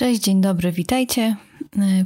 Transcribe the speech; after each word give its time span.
Cześć, 0.00 0.20
dzień 0.20 0.40
dobry, 0.40 0.72
witajcie 0.72 1.36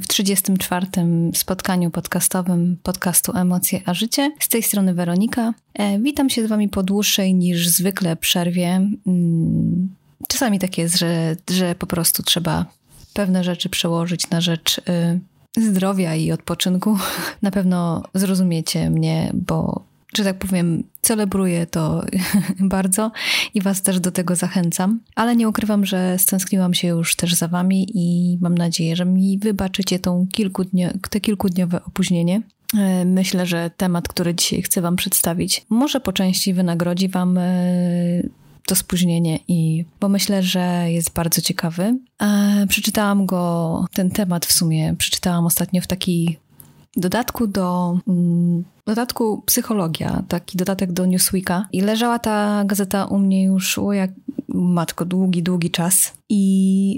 w 0.01 0.07
34. 0.07 0.87
spotkaniu 1.33 1.91
podcastowym 1.91 2.77
podcastu 2.83 3.37
Emocje 3.37 3.81
a 3.85 3.93
Życie. 3.93 4.31
Z 4.39 4.49
tej 4.49 4.63
strony 4.63 4.93
Weronika. 4.93 5.53
E, 5.73 5.99
witam 5.99 6.29
się 6.29 6.45
z 6.45 6.49
Wami 6.49 6.69
po 6.69 6.83
dłuższej 6.83 7.33
niż 7.33 7.67
zwykle 7.67 8.15
przerwie. 8.15 8.67
Mm, 9.07 9.89
czasami 10.27 10.59
tak 10.59 10.77
jest, 10.77 10.97
że, 10.97 11.35
że 11.49 11.75
po 11.75 11.87
prostu 11.87 12.23
trzeba 12.23 12.65
pewne 13.13 13.43
rzeczy 13.43 13.69
przełożyć 13.69 14.29
na 14.29 14.41
rzecz 14.41 14.77
y, 14.77 14.81
zdrowia 15.57 16.15
i 16.15 16.31
odpoczynku. 16.31 16.97
Na 17.41 17.51
pewno 17.51 18.03
zrozumiecie 18.13 18.89
mnie, 18.89 19.31
bo 19.33 19.83
że 20.17 20.23
tak 20.23 20.37
powiem, 20.37 20.83
celebruję 21.01 21.65
to 21.65 22.03
bardzo 22.59 23.11
i 23.53 23.61
Was 23.61 23.81
też 23.81 23.99
do 23.99 24.11
tego 24.11 24.35
zachęcam. 24.35 24.99
Ale 25.15 25.35
nie 25.35 25.49
ukrywam, 25.49 25.85
że 25.85 26.19
stęskniłam 26.19 26.73
się 26.73 26.87
już 26.87 27.15
też 27.15 27.33
za 27.33 27.47
Wami 27.47 27.87
i 27.93 28.37
mam 28.41 28.57
nadzieję, 28.57 28.95
że 28.95 29.05
mi 29.05 29.39
wybaczycie 29.39 29.99
tą 29.99 30.27
kilkudnio, 30.31 30.89
te 31.09 31.19
kilkudniowe 31.19 31.83
opóźnienie. 31.83 32.41
E, 32.77 33.05
myślę, 33.05 33.45
że 33.45 33.71
temat, 33.77 34.07
który 34.07 34.35
dzisiaj 34.35 34.61
chcę 34.61 34.81
Wam 34.81 34.95
przedstawić, 34.95 35.65
może 35.69 35.99
po 35.99 36.13
części 36.13 36.53
wynagrodzi 36.53 37.09
Wam 37.09 37.37
e, 37.37 37.43
to 38.65 38.75
spóźnienie 38.75 39.39
i 39.47 39.85
bo 39.99 40.09
myślę, 40.09 40.43
że 40.43 40.91
jest 40.91 41.13
bardzo 41.13 41.41
ciekawy. 41.41 41.97
E, 42.21 42.65
przeczytałam 42.69 43.25
go, 43.25 43.85
ten 43.93 44.09
temat 44.09 44.45
w 44.45 44.51
sumie, 44.51 44.95
przeczytałam 44.97 45.45
ostatnio 45.45 45.81
w 45.81 45.87
taki 45.87 46.37
dodatku 46.95 47.47
do 47.47 47.99
mm, 48.07 48.63
dodatku 48.85 49.43
psychologia, 49.45 50.23
taki 50.27 50.57
dodatek 50.57 50.91
do 50.91 51.05
Newsweeka 51.05 51.67
i 51.71 51.81
leżała 51.81 52.19
ta 52.19 52.63
gazeta 52.65 53.05
u 53.05 53.19
mnie 53.19 53.43
już, 53.43 53.77
o 53.77 53.93
jak 53.93 54.11
matko, 54.47 55.05
długi, 55.05 55.43
długi 55.43 55.71
czas 55.71 56.13
i 56.29 56.97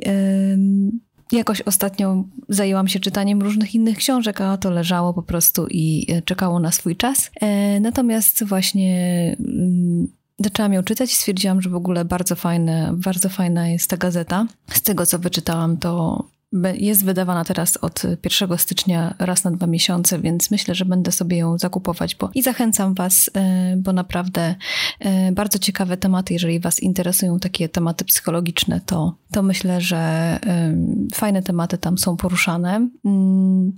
yy, 1.31 1.37
jakoś 1.37 1.61
ostatnio 1.61 2.23
zajęłam 2.49 2.87
się 2.87 2.99
czytaniem 2.99 3.41
różnych 3.41 3.75
innych 3.75 3.97
książek, 3.97 4.41
a 4.41 4.57
to 4.57 4.71
leżało 4.71 5.13
po 5.13 5.23
prostu 5.23 5.67
i 5.71 6.11
e, 6.11 6.21
czekało 6.21 6.59
na 6.59 6.71
swój 6.71 6.95
czas. 6.95 7.31
Yy, 7.41 7.79
natomiast 7.79 8.43
właśnie 8.43 9.29
yy, 9.39 10.07
zaczęłam 10.39 10.73
ją 10.73 10.83
czytać 10.83 11.11
i 11.11 11.15
stwierdziłam, 11.15 11.61
że 11.61 11.69
w 11.69 11.75
ogóle 11.75 12.05
bardzo 12.05 12.35
fajne, 12.35 12.93
bardzo 12.93 13.29
fajna 13.29 13.69
jest 13.69 13.89
ta 13.89 13.97
gazeta. 13.97 14.45
Z 14.71 14.81
tego, 14.81 15.05
co 15.05 15.19
wyczytałam, 15.19 15.77
to 15.77 16.23
jest 16.73 17.05
wydawana 17.05 17.43
teraz 17.43 17.77
od 17.77 18.03
1 18.39 18.57
stycznia 18.57 19.15
raz 19.19 19.43
na 19.43 19.51
dwa 19.51 19.67
miesiące, 19.67 20.19
więc 20.19 20.51
myślę, 20.51 20.75
że 20.75 20.85
będę 20.85 21.11
sobie 21.11 21.37
ją 21.37 21.57
zakupować, 21.57 22.15
bo 22.15 22.29
i 22.35 22.41
zachęcam 22.43 22.93
Was, 22.93 23.29
e, 23.35 23.75
bo 23.77 23.93
naprawdę 23.93 24.55
e, 24.99 25.31
bardzo 25.31 25.59
ciekawe 25.59 25.97
tematy, 25.97 26.33
jeżeli 26.33 26.59
Was 26.59 26.79
interesują 26.79 27.39
takie 27.39 27.69
tematy 27.69 28.05
psychologiczne, 28.05 28.81
to, 28.85 29.15
to 29.31 29.43
myślę, 29.43 29.81
że 29.81 29.97
e, 29.97 30.77
fajne 31.15 31.43
tematy 31.43 31.77
tam 31.77 31.97
są 31.97 32.17
poruszane. 32.17 32.89
Mm, 33.05 33.71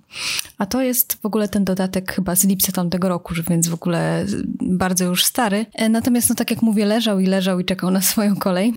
a 0.58 0.66
to 0.66 0.82
jest 0.82 1.14
w 1.22 1.26
ogóle 1.26 1.48
ten 1.48 1.64
dodatek 1.64 2.14
chyba 2.14 2.36
z 2.36 2.46
lipca 2.46 2.72
tamtego 2.72 3.10
roku, 3.10 3.34
więc 3.50 3.68
w 3.68 3.74
ogóle 3.74 4.26
bardzo 4.62 5.06
już 5.06 5.26
stary. 5.26 5.66
Natomiast, 5.90 6.30
no 6.30 6.36
tak 6.36 6.52
jak 6.52 6.62
mówię, 6.62 6.86
leżał 6.86 7.20
i 7.20 7.26
leżał 7.26 7.60
i 7.60 7.66
czekał 7.66 7.92
na 7.92 8.02
swoją 8.02 8.36
kolej. 8.36 8.74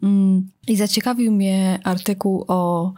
I 0.69 0.77
zaciekawił 0.77 1.33
mnie 1.33 1.79
artykuł 1.85 2.45
o 2.49 2.93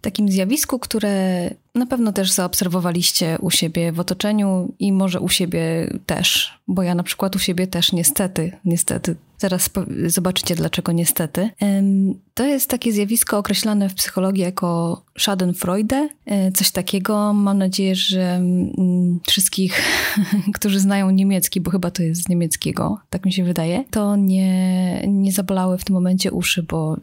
takim 0.00 0.28
zjawisku, 0.28 0.78
które 0.78 1.50
na 1.74 1.86
pewno 1.86 2.12
też 2.12 2.32
zaobserwowaliście 2.32 3.38
u 3.40 3.50
siebie 3.50 3.92
w 3.92 4.00
otoczeniu 4.00 4.74
i 4.78 4.92
może 4.92 5.20
u 5.20 5.28
siebie 5.28 5.92
też, 6.06 6.58
bo 6.68 6.82
ja 6.82 6.94
na 6.94 7.02
przykład 7.02 7.36
u 7.36 7.38
siebie 7.38 7.66
też 7.66 7.92
niestety, 7.92 8.52
niestety, 8.64 9.16
zaraz 9.38 9.70
zobaczycie 10.06 10.54
dlaczego 10.54 10.92
niestety. 10.92 11.50
To 12.34 12.44
jest 12.44 12.70
takie 12.70 12.92
zjawisko 12.92 13.38
określane 13.38 13.88
w 13.88 13.94
psychologii 13.94 14.42
jako 14.42 15.02
Schadenfreude, 15.18 16.08
e, 16.26 16.52
coś 16.52 16.70
takiego. 16.70 17.32
Mam 17.32 17.58
nadzieję, 17.58 17.94
że 17.94 18.34
mm, 18.34 19.20
wszystkich, 19.26 19.82
którzy 20.56 20.80
znają 20.80 21.10
niemiecki, 21.10 21.60
bo 21.60 21.70
chyba 21.70 21.90
to 21.90 22.02
jest 22.02 22.22
z 22.22 22.28
niemieckiego, 22.28 22.98
tak 23.10 23.26
mi 23.26 23.32
się 23.32 23.44
wydaje, 23.44 23.84
to 23.90 24.16
nie, 24.16 25.02
nie 25.08 25.32
zabolały 25.32 25.78
w 25.78 25.84
tym 25.84 25.94
momencie 25.94 26.32
uszy, 26.32 26.62
bo 26.62 26.96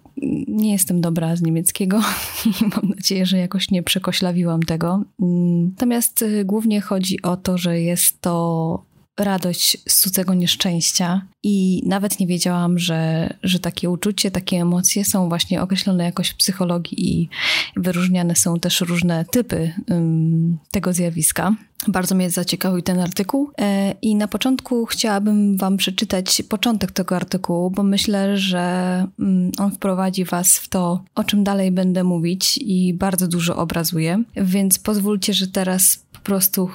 nie 0.48 0.72
jestem 0.72 1.02
dobra 1.02 1.36
z 1.36 1.42
niemieckiego 1.42 2.02
i 2.46 2.50
mam 2.76 2.90
nadzieję, 2.96 3.26
że 3.26 3.38
jakoś 3.38 3.72
nie 3.72 3.84
przekoślawiłam 3.84 4.60
tego. 4.62 5.04
Mm, 5.22 5.70
natomiast 5.70 6.22
y, 6.22 6.46
głównie 6.46 6.82
chodzi 6.82 7.22
o 7.22 7.38
to, 7.38 7.58
że 7.58 7.80
jest 7.80 8.22
to 8.22 8.91
radość 9.20 9.78
z 9.90 10.00
cudzego 10.00 10.34
nieszczęścia. 10.34 11.22
I 11.44 11.82
nawet 11.86 12.20
nie 12.20 12.28
wiedziałam, 12.28 12.80
że, 12.80 13.34
że 13.44 13.60
takie 13.60 13.90
uczucie, 13.90 14.32
takie 14.32 14.58
emocje 14.58 15.06
są 15.06 15.30
właśnie 15.30 15.62
określone 15.62 16.04
jakoś 16.04 16.30
w 16.30 16.36
psychologii 16.36 17.22
i 17.22 17.30
wyróżniane 17.76 18.36
są 18.36 18.60
też 18.60 18.82
różne 18.82 19.26
typy 19.26 19.74
um, 19.90 20.58
tego 20.72 20.94
zjawiska. 20.94 21.56
Bardzo 21.88 22.16
mnie 22.16 22.30
zaciekawił 22.30 22.82
ten 22.82 23.00
artykuł. 23.00 23.52
E, 23.62 23.96
i 24.02 24.16
na 24.16 24.28
początku 24.28 24.86
chciałabym 24.86 25.58
Wam 25.58 25.78
przeczytać 25.78 26.42
początek 26.50 26.92
tego 26.92 27.16
artykułu, 27.16 27.72
bo 27.72 27.84
myślę, 27.84 28.38
że 28.38 29.08
um, 29.20 29.52
on 29.58 29.72
wprowadzi 29.72 30.26
Was 30.26 30.58
w 30.58 30.70
to, 30.70 31.04
o 31.16 31.24
czym 31.24 31.44
dalej 31.44 31.72
będę 31.72 32.04
mówić 32.04 32.58
i 32.58 32.94
bardzo 32.94 33.28
dużo 33.28 33.56
obrazuje, 33.56 34.24
więc 34.36 34.80
pozwólcie, 34.80 35.34
że 35.34 35.48
teraz 35.48 36.06
prostu 36.24 36.70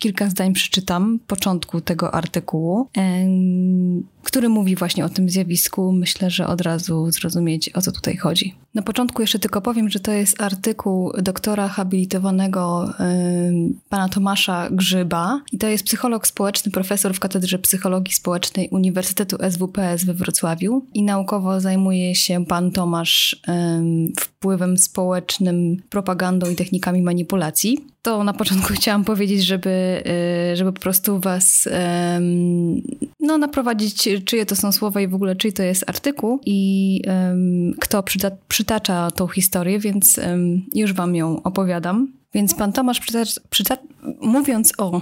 kilka 0.00 0.30
zdań 0.30 0.52
przeczytam 0.52 1.18
początku 1.26 1.80
tego 1.80 2.14
artykułu 2.14 2.88
który 4.22 4.48
mówi 4.48 4.76
właśnie 4.76 5.04
o 5.04 5.08
tym 5.08 5.30
zjawisku. 5.30 5.92
Myślę, 5.92 6.30
że 6.30 6.46
od 6.46 6.60
razu 6.60 7.10
zrozumieć, 7.10 7.70
o 7.74 7.80
co 7.80 7.92
tutaj 7.92 8.16
chodzi. 8.16 8.54
Na 8.74 8.82
początku 8.82 9.22
jeszcze 9.22 9.38
tylko 9.38 9.60
powiem, 9.60 9.88
że 9.88 10.00
to 10.00 10.12
jest 10.12 10.42
artykuł 10.42 11.12
doktora 11.18 11.68
habilitowanego 11.68 12.92
yy, 12.98 13.72
pana 13.88 14.08
Tomasza 14.08 14.68
Grzyba 14.70 15.40
i 15.52 15.58
to 15.58 15.68
jest 15.68 15.84
psycholog 15.84 16.26
społeczny, 16.26 16.72
profesor 16.72 17.14
w 17.14 17.20
Katedrze 17.20 17.58
Psychologii 17.58 18.14
Społecznej 18.14 18.68
Uniwersytetu 18.70 19.36
SWPS 19.50 20.04
we 20.04 20.14
Wrocławiu 20.14 20.86
i 20.94 21.02
naukowo 21.02 21.60
zajmuje 21.60 22.14
się 22.14 22.46
pan 22.46 22.70
Tomasz 22.70 23.36
yy, 23.48 24.12
wpływem 24.20 24.78
społecznym, 24.78 25.82
propagandą 25.90 26.50
i 26.50 26.56
technikami 26.56 27.02
manipulacji. 27.02 27.78
To 28.02 28.24
na 28.24 28.32
początku 28.32 28.74
chciałam 28.78 29.04
powiedzieć, 29.04 29.44
żeby, 29.44 30.02
yy, 30.50 30.56
żeby 30.56 30.72
po 30.72 30.80
prostu 30.80 31.18
was 31.18 31.68
no, 33.20 33.38
naprowadzić, 33.38 34.08
czyje 34.20 34.46
to 34.46 34.56
są 34.56 34.72
słowa 34.72 35.00
i 35.00 35.08
w 35.08 35.14
ogóle 35.14 35.36
czyj 35.36 35.52
to 35.52 35.62
jest 35.62 35.84
artykuł 35.86 36.40
i 36.46 37.00
kto 37.80 38.02
przyta- 38.02 38.36
przytacza 38.48 39.10
tą 39.10 39.28
historię, 39.28 39.78
więc 39.78 40.20
już 40.74 40.92
wam 40.92 41.16
ją 41.16 41.42
opowiadam. 41.42 42.21
Więc 42.34 42.54
pan 42.54 42.72
Tomasz, 42.72 43.00
przytacza, 43.50 43.82
mówiąc 44.20 44.72
o 44.78 45.00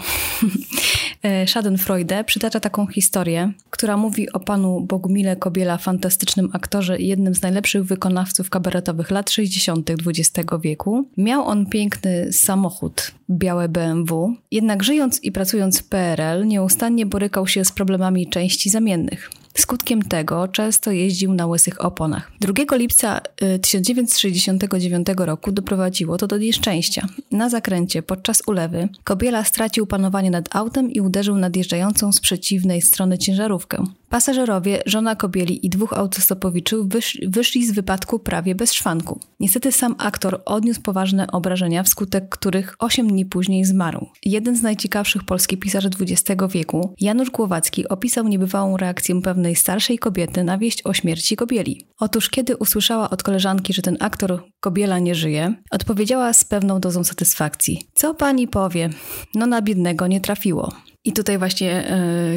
e, 1.22 1.46
Schadenfreude, 1.46 2.24
przytacza 2.24 2.60
taką 2.60 2.86
historię, 2.86 3.52
która 3.70 3.96
mówi 3.96 4.32
o 4.32 4.41
panu 4.41 4.80
Bogumile 4.80 5.36
Kobiela, 5.36 5.78
fantastycznym 5.78 6.50
aktorze 6.52 6.98
i 6.98 7.06
jednym 7.06 7.34
z 7.34 7.42
najlepszych 7.42 7.84
wykonawców 7.84 8.50
kabaretowych 8.50 9.10
lat 9.10 9.30
60. 9.30 9.90
XX 9.90 10.50
wieku. 10.62 11.08
Miał 11.16 11.46
on 11.46 11.66
piękny 11.66 12.32
samochód, 12.32 13.10
białe 13.30 13.69
BMW, 13.69 14.34
jednak 14.50 14.82
żyjąc 14.82 15.24
i 15.24 15.32
pracując 15.32 15.80
w 15.80 15.84
PRL 15.84 16.46
nieustannie 16.46 17.06
borykał 17.06 17.46
się 17.46 17.64
z 17.64 17.72
problemami 17.72 18.28
części 18.28 18.70
zamiennych. 18.70 19.30
Skutkiem 19.60 20.03
tego 20.03 20.48
często 20.48 20.91
jeździł 20.91 21.34
na 21.34 21.47
łysych 21.47 21.84
oponach. 21.84 22.32
2 22.41 22.76
lipca 22.76 23.21
1969 23.62 25.09
y, 25.09 25.15
roku 25.26 25.53
doprowadziło 25.53 26.16
to 26.16 26.26
do 26.26 26.38
nieszczęścia. 26.38 27.06
Na 27.31 27.48
zakręcie 27.48 28.03
podczas 28.03 28.43
ulewy 28.47 28.88
Kobiela 29.04 29.44
stracił 29.44 29.87
panowanie 29.87 30.31
nad 30.31 30.56
autem 30.56 30.93
i 30.93 31.00
uderzył 31.00 31.37
nadjeżdżającą 31.37 32.12
z 32.12 32.20
przeciwnej 32.20 32.82
strony 32.82 33.19
ciężarówkę. 33.19 33.84
Pasażerowie, 34.10 34.82
żona 34.87 35.16
Kobieli 35.16 35.66
i 35.66 35.71
dwóch 35.71 35.93
autostopowiczów 35.93 36.88
wysz 36.88 37.19
wyszli 37.29 37.67
z 37.67 37.73
wypadku 37.73 38.19
prawie 38.19 38.55
bez 38.55 38.73
szwanku. 38.73 39.20
Niestety 39.40 39.73
sam 39.73 39.94
aktor 39.99 40.43
odniósł 40.44 40.82
poważne 40.82 41.26
obrażenia, 41.26 41.82
wskutek 41.82 42.29
których 42.29 42.76
8 42.79 43.08
dni 43.08 43.26
później 43.26 43.64
zmarł. 43.64 44.06
Jeden 44.25 44.56
z 44.56 44.62
najciekawszych 44.62 45.25
polskich 45.25 45.58
pisarzy 45.58 45.90
XX 46.00 46.43
wieku, 46.52 46.94
Janusz 47.00 47.31
Głowacki, 47.31 47.88
opisał 47.88 48.29
niebywałą 48.29 48.76
reakcję 48.76 49.23
pewnej 49.23 49.56
starszej 49.56 49.99
kobiety 49.99 50.44
na 50.44 50.58
wieść 50.58 50.82
o 50.82 50.94
śmierci 50.94 51.37
Kobieli. 51.37 51.87
Otóż 51.99 52.31
kiedy 52.31 52.56
usłyszała 52.56 53.11
od 53.11 53.23
koleżanki, 53.23 53.73
że 53.73 53.82
ten 53.82 53.96
aktor 54.00 54.43
Kobiela 54.61 54.99
nie 54.99 55.14
żyje, 55.14 55.55
odpowiedziała 55.70 56.32
z 56.32 56.44
pewną 56.44 56.81
dozą 56.81 57.05
satysfakcji. 57.05 57.81
Co 57.94 58.14
pani 58.14 58.49
powie? 58.49 58.90
No 59.34 59.46
na 59.46 59.62
biednego 59.62 60.06
nie 60.06 60.20
trafiło. 60.20 60.73
I 61.05 61.12
tutaj 61.12 61.38
właśnie 61.38 61.84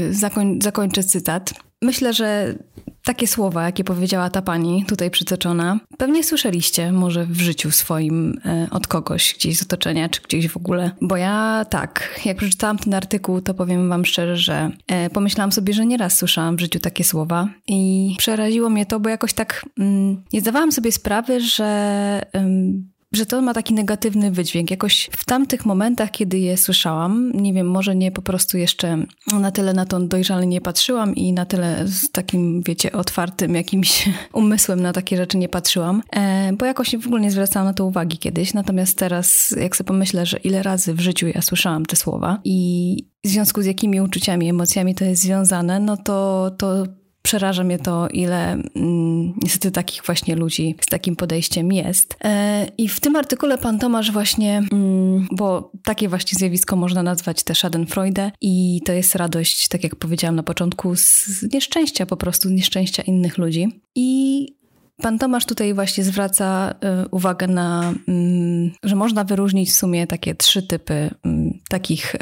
yy, 0.08 0.14
zakoń, 0.14 0.60
zakończę 0.62 1.04
cytat. 1.04 1.54
Myślę, 1.84 2.14
że 2.14 2.56
takie 3.04 3.28
słowa, 3.28 3.64
jakie 3.64 3.84
powiedziała 3.84 4.30
ta 4.30 4.42
pani 4.42 4.86
tutaj 4.88 5.12
przytoczona, 5.12 5.80
pewnie 5.98 6.24
słyszeliście 6.24 6.92
może 6.92 7.26
w 7.26 7.42
życiu 7.42 7.72
swoim 7.72 8.40
e, 8.46 8.68
od 8.72 8.88
kogoś 8.88 9.36
gdzieś 9.38 9.58
z 9.58 9.64
otoczenia, 9.64 10.10
czy 10.10 10.22
gdzieś 10.22 10.48
w 10.48 10.58
ogóle. 10.58 10.92
Bo 11.02 11.18
ja 11.18 11.66
tak, 11.70 12.20
jak 12.26 12.38
przeczytałam 12.38 12.78
ten 12.78 12.94
artykuł, 12.94 13.42
to 13.42 13.54
powiem 13.54 13.90
wam 13.90 14.06
szczerze, 14.06 14.38
że 14.38 14.72
e, 14.88 15.10
pomyślałam 15.10 15.52
sobie, 15.52 15.74
że 15.74 15.86
nieraz 15.86 16.18
słyszałam 16.18 16.56
w 16.56 16.60
życiu 16.60 16.80
takie 16.80 17.04
słowa 17.04 17.50
i 17.68 18.16
przeraziło 18.18 18.70
mnie 18.70 18.86
to, 18.86 19.00
bo 19.00 19.10
jakoś 19.10 19.34
tak 19.34 19.66
mm, 19.80 20.24
nie 20.34 20.42
zdawałam 20.42 20.72
sobie 20.72 20.92
sprawy, 20.92 21.42
że 21.42 22.22
że 23.14 23.26
to 23.26 23.42
ma 23.42 23.54
taki 23.54 23.74
negatywny 23.74 24.32
wydźwięk. 24.32 24.72
Jakoś 24.72 25.10
w 25.12 25.26
tamtych 25.26 25.66
momentach, 25.66 26.12
kiedy 26.12 26.40
je 26.40 26.58
słyszałam, 26.58 27.32
nie 27.34 27.54
wiem, 27.54 27.68
może 27.68 27.96
nie 27.96 28.12
po 28.12 28.22
prostu 28.22 28.58
jeszcze 28.58 29.06
na 29.40 29.52
tyle 29.52 29.74
na 29.74 29.86
to 29.86 30.00
dojrzale 30.00 30.48
nie 30.48 30.62
patrzyłam 30.62 31.16
i 31.16 31.34
na 31.34 31.46
tyle 31.46 31.88
z 31.88 32.12
takim, 32.12 32.62
wiecie, 32.62 32.92
otwartym 32.92 33.56
jakimś 33.56 34.10
umysłem 34.34 34.82
na 34.82 34.94
takie 34.94 35.18
rzeczy 35.18 35.38
nie 35.38 35.50
patrzyłam, 35.50 36.04
e, 36.12 36.54
bo 36.54 36.66
jakoś 36.66 36.96
w 36.98 37.08
ogóle 37.08 37.22
nie 37.22 37.32
zwracałam 37.32 37.68
na 37.68 37.74
to 37.74 37.86
uwagi 37.86 38.18
kiedyś. 38.18 38.54
Natomiast 38.54 38.98
teraz, 38.98 39.56
jak 39.62 39.76
sobie 39.76 39.88
pomyślę, 39.88 40.26
że 40.26 40.38
ile 40.38 40.64
razy 40.64 40.94
w 40.94 41.00
życiu 41.00 41.28
ja 41.28 41.42
słyszałam 41.42 41.86
te 41.86 41.96
słowa 41.96 42.40
i 42.44 42.98
w 43.24 43.28
związku 43.28 43.62
z 43.62 43.66
jakimi 43.66 44.02
uczuciami, 44.02 44.50
emocjami 44.50 44.96
to 44.96 45.06
jest 45.06 45.22
związane, 45.22 45.80
no 45.80 45.98
to, 45.98 46.52
to 46.58 46.86
przeraża 47.24 47.64
mnie 47.64 47.80
to, 47.80 48.08
ile 48.08 48.52
mm, 48.52 49.34
niestety 49.42 49.72
takich 49.72 50.04
właśnie 50.06 50.36
ludzi 50.36 50.76
z 50.82 50.86
takim 50.86 51.16
podejściem 51.16 51.72
jest. 51.72 52.16
E, 52.24 52.68
I 52.78 52.88
w 52.88 53.00
tym 53.00 53.16
artykule 53.16 53.58
pan 53.58 53.80
Tomasz 53.80 54.12
właśnie, 54.12 54.64
mm, 54.72 55.28
bo 55.32 55.72
takie 55.84 56.10
właśnie 56.10 56.40
zjawisko 56.40 56.76
można 56.76 57.04
nazwać 57.04 57.44
też 57.44 57.58
Schadenfreude 57.58 58.32
i 58.42 58.82
to 58.86 58.94
jest 58.94 59.16
radość, 59.16 59.68
tak 59.68 59.84
jak 59.84 59.96
powiedziałam 59.96 60.36
na 60.36 60.44
początku, 60.44 60.96
z 60.96 61.54
nieszczęścia 61.54 62.06
po 62.06 62.18
prostu, 62.18 62.50
z 62.50 62.52
nieszczęścia 62.52 63.04
innych 63.04 63.38
ludzi. 63.38 63.82
I 63.96 64.48
Pan 65.02 65.20
Tomasz 65.20 65.46
tutaj 65.46 65.74
właśnie 65.74 66.04
zwraca 66.04 66.72
y, 67.04 67.10
uwagę 67.10 67.48
na, 67.48 67.94
mm, 68.08 68.72
że 68.84 68.96
można 68.96 69.24
wyróżnić 69.24 69.70
w 69.70 69.76
sumie 69.76 70.08
takie 70.08 70.36
trzy 70.36 70.64
typy 70.64 71.10
mm, 71.24 71.60
takich, 71.70 72.16
y, 72.16 72.20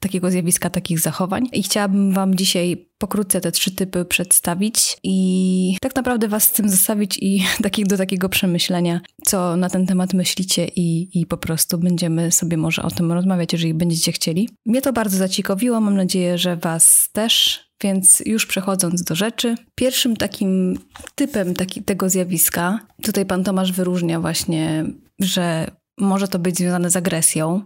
takiego 0.00 0.30
zjawiska, 0.30 0.70
takich 0.70 1.00
zachowań. 1.00 1.48
I 1.52 1.62
chciałabym 1.62 2.12
Wam 2.12 2.34
dzisiaj 2.34 2.88
pokrótce 2.98 3.40
te 3.40 3.52
trzy 3.52 3.70
typy 3.70 4.04
przedstawić 4.04 4.96
i 5.02 5.76
tak 5.80 5.96
naprawdę 5.96 6.28
Was 6.28 6.44
z 6.44 6.52
tym 6.52 6.68
zostawić 6.68 7.18
i 7.22 7.44
do 7.88 7.96
takiego 7.96 8.28
przemyślenia, 8.28 9.00
co 9.24 9.56
na 9.56 9.70
ten 9.70 9.86
temat 9.86 10.14
myślicie 10.14 10.68
i, 10.76 11.20
i 11.20 11.26
po 11.26 11.36
prostu 11.36 11.78
będziemy 11.78 12.32
sobie 12.32 12.56
może 12.56 12.82
o 12.82 12.90
tym 12.90 13.12
rozmawiać, 13.12 13.52
jeżeli 13.52 13.74
będziecie 13.74 14.12
chcieli. 14.12 14.48
Mnie 14.66 14.82
to 14.82 14.92
bardzo 14.92 15.18
zaciekawiło, 15.18 15.80
mam 15.80 15.96
nadzieję, 15.96 16.38
że 16.38 16.56
Was 16.56 17.08
też. 17.12 17.63
Więc 17.82 18.22
już 18.26 18.46
przechodząc 18.46 19.02
do 19.02 19.14
rzeczy, 19.14 19.54
pierwszym 19.74 20.16
takim 20.16 20.78
typem 21.14 21.54
taki, 21.54 21.82
tego 21.82 22.08
zjawiska, 22.08 22.78
tutaj 23.02 23.26
pan 23.26 23.44
Tomasz 23.44 23.72
wyróżnia 23.72 24.20
właśnie, 24.20 24.84
że 25.20 25.70
może 25.98 26.28
to 26.28 26.38
być 26.38 26.58
związane 26.58 26.90
z 26.90 26.96
agresją. 26.96 27.62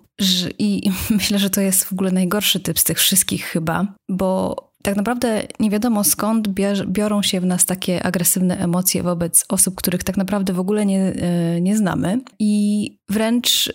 I 0.58 0.90
myślę, 1.10 1.38
że 1.38 1.50
to 1.50 1.60
jest 1.60 1.84
w 1.84 1.93
ogóle 1.93 2.10
najgorszy 2.10 2.60
typ 2.60 2.78
z 2.78 2.84
tych 2.84 2.99
wszystkich 2.99 3.44
chyba, 3.44 3.94
bo 4.08 4.56
tak 4.82 4.96
naprawdę 4.96 5.42
nie 5.60 5.70
wiadomo 5.70 6.04
skąd 6.04 6.48
biorą 6.86 7.22
się 7.22 7.40
w 7.40 7.46
nas 7.46 7.66
takie 7.66 8.02
agresywne 8.02 8.58
emocje 8.58 9.02
wobec 9.02 9.44
osób, 9.48 9.75
których 9.75 10.04
tak 10.04 10.16
naprawdę 10.16 10.52
w 10.52 10.60
ogóle 10.60 10.86
nie, 10.86 11.00
e, 11.00 11.60
nie 11.60 11.76
znamy. 11.76 12.20
I 12.38 12.98
wręcz 13.08 13.69
e, 13.69 13.72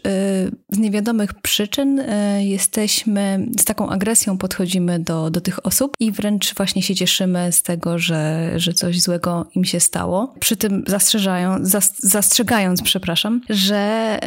z 0.71 0.77
niewiadomych 0.77 1.33
przyczyn 1.33 1.99
e, 1.99 2.45
jesteśmy, 2.45 3.47
z 3.59 3.65
taką 3.65 3.89
agresją 3.89 4.37
podchodzimy 4.37 4.99
do, 4.99 5.29
do 5.29 5.41
tych 5.41 5.65
osób 5.65 5.93
i 5.99 6.11
wręcz 6.11 6.55
właśnie 6.55 6.81
się 6.81 6.95
cieszymy 6.95 7.51
z 7.51 7.63
tego, 7.63 7.99
że, 7.99 8.51
że 8.55 8.73
coś 8.73 9.01
złego 9.01 9.47
im 9.55 9.65
się 9.65 9.79
stało. 9.79 10.33
Przy 10.39 10.55
tym 10.55 10.83
zastrzegają, 10.87 11.57
zastrzegając, 11.97 12.81
przepraszam, 12.81 13.41
że 13.49 14.19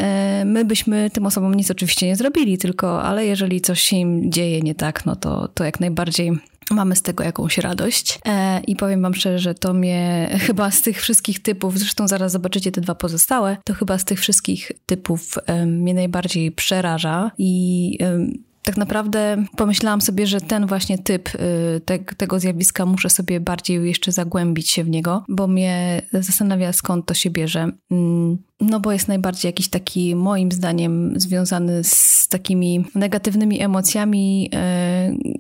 my 0.45 0.65
byśmy 0.65 1.11
tym 1.11 1.27
osobom 1.27 1.55
nic 1.55 1.71
oczywiście 1.71 2.07
nie 2.07 2.17
zrobili, 2.17 2.59
tylko 2.59 3.03
ale 3.03 3.27
jeżeli 3.27 3.61
coś 3.61 3.81
się 3.81 3.97
im 3.97 4.33
dzieje 4.33 4.61
nie 4.61 4.75
tak, 4.75 5.07
no 5.07 5.17
to, 5.17 5.49
to 5.49 5.65
jak 5.65 5.81
najbardziej 5.81 6.33
mamy 6.71 6.97
z 6.97 7.03
tego 7.03 7.25
jakąś 7.25 7.59
radość. 7.59 8.19
E, 8.27 8.61
I 8.61 8.77
powiem 8.77 9.03
Wam 9.03 9.15
szczerze, 9.15 9.39
że 9.39 9.55
to 9.55 9.73
mnie 9.73 10.29
chyba 10.47 10.71
z 10.71 10.83
tych 10.83 11.03
wszystkich 11.03 11.43
typów, 11.43 11.79
zresztą 11.79 12.09
zaraz 12.09 12.33
zobaczycie 12.33 12.73
te 12.73 12.81
dwa 12.81 12.95
pozostałe, 12.95 13.57
to 13.65 13.75
chyba 13.75 13.99
z 13.99 14.05
tych 14.05 14.21
wszystkich 14.21 14.73
typów 14.87 15.35
e, 15.47 15.67
mnie 15.67 15.95
najbardziej 15.95 16.53
przeraża 16.53 17.31
i 17.39 17.99
e, 18.03 18.27
tak 18.67 18.77
naprawdę 18.77 19.45
pomyślałam 19.57 20.01
sobie, 20.01 20.27
że 20.27 20.41
ten 20.41 20.67
właśnie 20.67 20.99
typ 20.99 21.35
y, 21.35 21.81
te, 21.85 21.99
tego 21.99 22.41
zjawiska 22.41 22.87
muszę 22.87 23.11
sobie 23.11 23.41
bardziej 23.41 23.87
jeszcze 23.89 24.13
zagłębić 24.13 24.71
się 24.71 24.85
w 24.85 24.89
niego, 24.89 25.25
bo 25.29 25.47
mnie 25.47 26.03
zastanawia 26.13 26.73
skąd 26.73 27.07
to 27.07 27.15
się 27.15 27.31
bierze. 27.31 27.71
Mm, 27.91 28.39
no 28.61 28.81
bo 28.81 28.93
jest 28.93 29.09
najbardziej 29.09 29.49
jakiś 29.49 29.69
taki, 29.69 30.17
moim 30.17 30.53
zdaniem, 30.53 31.21
związany 31.21 31.85
z 31.85 32.29
takimi 32.29 32.85
negatywnymi 32.95 33.63
emocjami, 33.63 34.51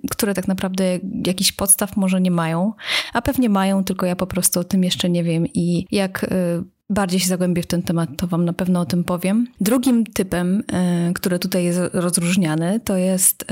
y, 0.04 0.08
które 0.10 0.34
tak 0.34 0.48
naprawdę 0.48 0.98
jakiś 1.26 1.52
podstaw 1.52 1.96
może 1.96 2.20
nie 2.20 2.30
mają, 2.30 2.72
a 3.12 3.22
pewnie 3.22 3.48
mają, 3.48 3.84
tylko 3.84 4.06
ja 4.06 4.16
po 4.16 4.26
prostu 4.26 4.60
o 4.60 4.64
tym 4.64 4.84
jeszcze 4.84 5.10
nie 5.10 5.24
wiem. 5.24 5.46
I 5.54 5.86
jak 5.90 6.24
y, 6.24 6.75
bardziej 6.90 7.20
się 7.20 7.28
zagłębię 7.28 7.62
w 7.62 7.66
ten 7.66 7.82
temat, 7.82 8.10
to 8.16 8.26
Wam 8.26 8.44
na 8.44 8.52
pewno 8.52 8.80
o 8.80 8.84
tym 8.84 9.04
powiem. 9.04 9.46
Drugim 9.60 10.06
typem, 10.06 10.62
e, 10.72 11.12
które 11.14 11.38
tutaj 11.38 11.64
jest 11.64 11.80
rozróżniany, 11.92 12.80
to 12.80 12.96
jest 12.96 13.44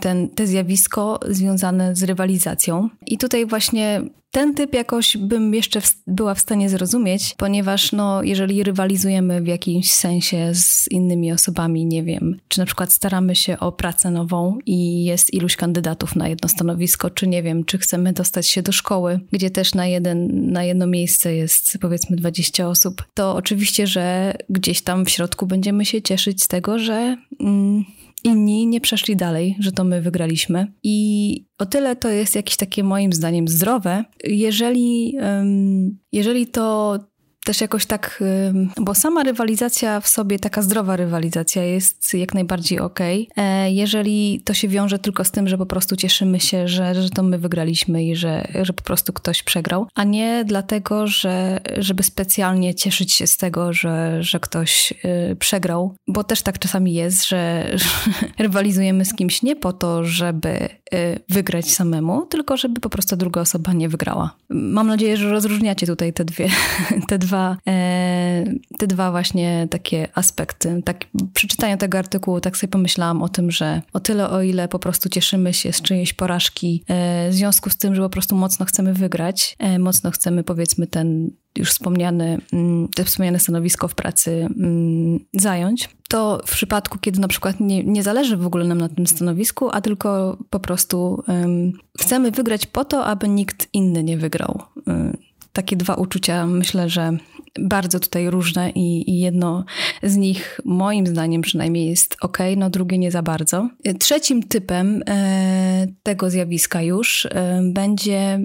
ten, 0.00 0.28
te 0.28 0.46
zjawisko 0.46 1.20
związane 1.28 1.96
z 1.96 2.02
rywalizacją. 2.02 2.88
I 3.06 3.18
tutaj 3.18 3.46
właśnie 3.46 4.02
ten 4.30 4.54
typ 4.54 4.74
jakoś 4.74 5.16
bym 5.16 5.54
jeszcze 5.54 5.80
w, 5.80 5.96
była 6.06 6.34
w 6.34 6.40
stanie 6.40 6.68
zrozumieć, 6.68 7.34
ponieważ 7.36 7.92
no, 7.92 8.22
jeżeli 8.22 8.62
rywalizujemy 8.62 9.42
w 9.42 9.46
jakimś 9.46 9.92
sensie 9.92 10.50
z 10.54 10.88
innymi 10.90 11.32
osobami, 11.32 11.86
nie 11.86 12.02
wiem, 12.02 12.40
czy 12.48 12.58
na 12.58 12.66
przykład 12.66 12.92
staramy 12.92 13.36
się 13.36 13.58
o 13.58 13.72
pracę 13.72 14.10
nową 14.10 14.58
i 14.66 15.04
jest 15.04 15.34
iluś 15.34 15.56
kandydatów 15.56 16.16
na 16.16 16.28
jedno 16.28 16.48
stanowisko, 16.48 17.10
czy 17.10 17.26
nie 17.26 17.42
wiem, 17.42 17.64
czy 17.64 17.78
chcemy 17.78 18.12
dostać 18.12 18.48
się 18.48 18.62
do 18.62 18.72
szkoły, 18.72 19.20
gdzie 19.32 19.50
też 19.50 19.74
na, 19.74 19.86
jeden, 19.86 20.50
na 20.52 20.64
jedno 20.64 20.86
miejsce 20.86 21.34
jest 21.34 21.78
powiedzmy 21.80 22.16
20 22.16 22.68
osób, 22.68 23.02
to 23.14 23.34
oczywiście, 23.34 23.86
że 23.86 24.34
gdzieś 24.50 24.82
tam 24.82 25.04
w 25.04 25.10
środku 25.10 25.46
będziemy 25.46 25.84
się 25.84 26.02
cieszyć 26.02 26.42
z 26.42 26.48
tego, 26.48 26.78
że... 26.78 27.16
Mm, 27.40 27.84
inni 28.24 28.66
nie 28.66 28.80
przeszli 28.80 29.16
dalej, 29.16 29.56
że 29.58 29.72
to 29.72 29.84
my 29.84 30.02
wygraliśmy. 30.02 30.72
I 30.82 31.46
o 31.58 31.66
tyle 31.66 31.96
to 31.96 32.08
jest 32.08 32.36
jakieś 32.36 32.56
takie 32.56 32.84
moim 32.84 33.12
zdaniem 33.12 33.48
zdrowe, 33.48 34.04
jeżeli, 34.24 35.14
jeżeli 36.12 36.46
to 36.46 36.98
też 37.48 37.60
jakoś 37.60 37.86
tak, 37.86 38.22
bo 38.80 38.94
sama 38.94 39.22
rywalizacja 39.22 40.00
w 40.00 40.08
sobie, 40.08 40.38
taka 40.38 40.62
zdrowa 40.62 40.96
rywalizacja 40.96 41.64
jest 41.64 42.14
jak 42.14 42.34
najbardziej 42.34 42.80
okej. 42.80 43.28
Okay. 43.32 43.70
Jeżeli 43.70 44.40
to 44.44 44.54
się 44.54 44.68
wiąże 44.68 44.98
tylko 44.98 45.24
z 45.24 45.30
tym, 45.30 45.48
że 45.48 45.58
po 45.58 45.66
prostu 45.66 45.96
cieszymy 45.96 46.40
się, 46.40 46.68
że, 46.68 47.02
że 47.02 47.10
to 47.10 47.22
my 47.22 47.38
wygraliśmy 47.38 48.04
i 48.04 48.16
że, 48.16 48.48
że 48.62 48.72
po 48.72 48.82
prostu 48.82 49.12
ktoś 49.12 49.42
przegrał, 49.42 49.86
a 49.94 50.04
nie 50.04 50.44
dlatego, 50.46 51.06
że, 51.06 51.60
żeby 51.78 52.02
specjalnie 52.02 52.74
cieszyć 52.74 53.12
się 53.12 53.26
z 53.26 53.36
tego, 53.36 53.72
że, 53.72 54.22
że 54.22 54.40
ktoś 54.40 54.94
y, 55.32 55.36
przegrał, 55.36 55.94
bo 56.08 56.24
też 56.24 56.42
tak 56.42 56.58
czasami 56.58 56.94
jest, 56.94 57.28
że, 57.28 57.70
że 57.74 57.88
rywalizujemy 58.44 59.04
z 59.04 59.14
kimś 59.14 59.42
nie 59.42 59.56
po 59.56 59.72
to, 59.72 60.04
żeby 60.04 60.68
y, 60.94 61.20
wygrać 61.28 61.70
samemu, 61.70 62.26
tylko 62.26 62.56
żeby 62.56 62.80
po 62.80 62.90
prostu 62.90 63.16
druga 63.16 63.40
osoba 63.40 63.72
nie 63.72 63.88
wygrała. 63.88 64.34
Mam 64.50 64.86
nadzieję, 64.86 65.16
że 65.16 65.30
rozróżniacie 65.30 65.86
tutaj 65.86 66.12
te 66.12 66.24
dwie, 66.24 66.48
te 67.08 67.18
dwa 67.18 67.37
dwa, 67.38 67.56
e, 67.66 68.44
te 68.78 68.86
dwa 68.86 69.10
właśnie 69.10 69.68
takie 69.70 70.08
aspekty. 70.14 70.82
Tak, 70.84 71.04
przy 71.34 71.48
czytaniu 71.48 71.76
tego 71.76 71.98
artykułu 71.98 72.40
tak 72.40 72.56
sobie 72.56 72.70
pomyślałam 72.70 73.22
o 73.22 73.28
tym, 73.28 73.50
że 73.50 73.82
o 73.92 74.00
tyle 74.00 74.30
o 74.30 74.42
ile 74.42 74.68
po 74.68 74.78
prostu 74.78 75.08
cieszymy 75.08 75.54
się 75.54 75.72
z 75.72 75.82
czyjejś 75.82 76.12
porażki 76.12 76.84
e, 76.88 77.30
w 77.30 77.34
związku 77.34 77.70
z 77.70 77.76
tym, 77.76 77.94
że 77.94 78.02
po 78.02 78.10
prostu 78.10 78.36
mocno 78.36 78.66
chcemy 78.66 78.94
wygrać, 78.94 79.56
e, 79.58 79.78
mocno 79.78 80.10
chcemy 80.10 80.44
powiedzmy 80.44 80.86
ten 80.86 81.30
już 81.56 81.70
wspomniany, 81.70 82.38
mm, 82.52 82.88
te 82.88 83.04
wspomniane 83.04 83.38
stanowisko 83.38 83.88
w 83.88 83.94
pracy 83.94 84.48
mm, 84.56 85.20
zająć, 85.34 85.88
to 86.08 86.42
w 86.46 86.50
przypadku, 86.50 86.98
kiedy 86.98 87.20
na 87.20 87.28
przykład 87.28 87.60
nie, 87.60 87.84
nie 87.84 88.02
zależy 88.02 88.36
w 88.36 88.46
ogóle 88.46 88.64
nam 88.64 88.78
na 88.78 88.88
tym 88.88 89.06
stanowisku, 89.06 89.68
a 89.72 89.80
tylko 89.80 90.36
po 90.50 90.60
prostu 90.60 91.24
um, 91.28 91.72
chcemy 92.00 92.30
wygrać 92.30 92.66
po 92.66 92.84
to, 92.84 93.04
aby 93.04 93.28
nikt 93.28 93.68
inny 93.72 94.04
nie 94.04 94.18
wygrał. 94.18 94.62
Um, 94.86 95.27
takie 95.58 95.76
dwa 95.76 95.94
uczucia, 95.94 96.46
myślę, 96.46 96.88
że 96.88 97.16
bardzo 97.60 98.00
tutaj 98.00 98.30
różne 98.30 98.70
i, 98.70 99.10
i, 99.10 99.18
jedno 99.18 99.64
z 100.02 100.16
nich 100.16 100.60
moim 100.64 101.06
zdaniem 101.06 101.42
przynajmniej 101.42 101.88
jest 101.88 102.16
ok, 102.20 102.38
no 102.56 102.70
drugie 102.70 102.98
nie 102.98 103.10
za 103.10 103.22
bardzo. 103.22 103.68
Trzecim 103.98 104.42
typem 104.42 105.02
e, 105.08 105.86
tego 106.02 106.30
zjawiska 106.30 106.82
już 106.82 107.26
e, 107.26 107.60
będzie 107.72 108.40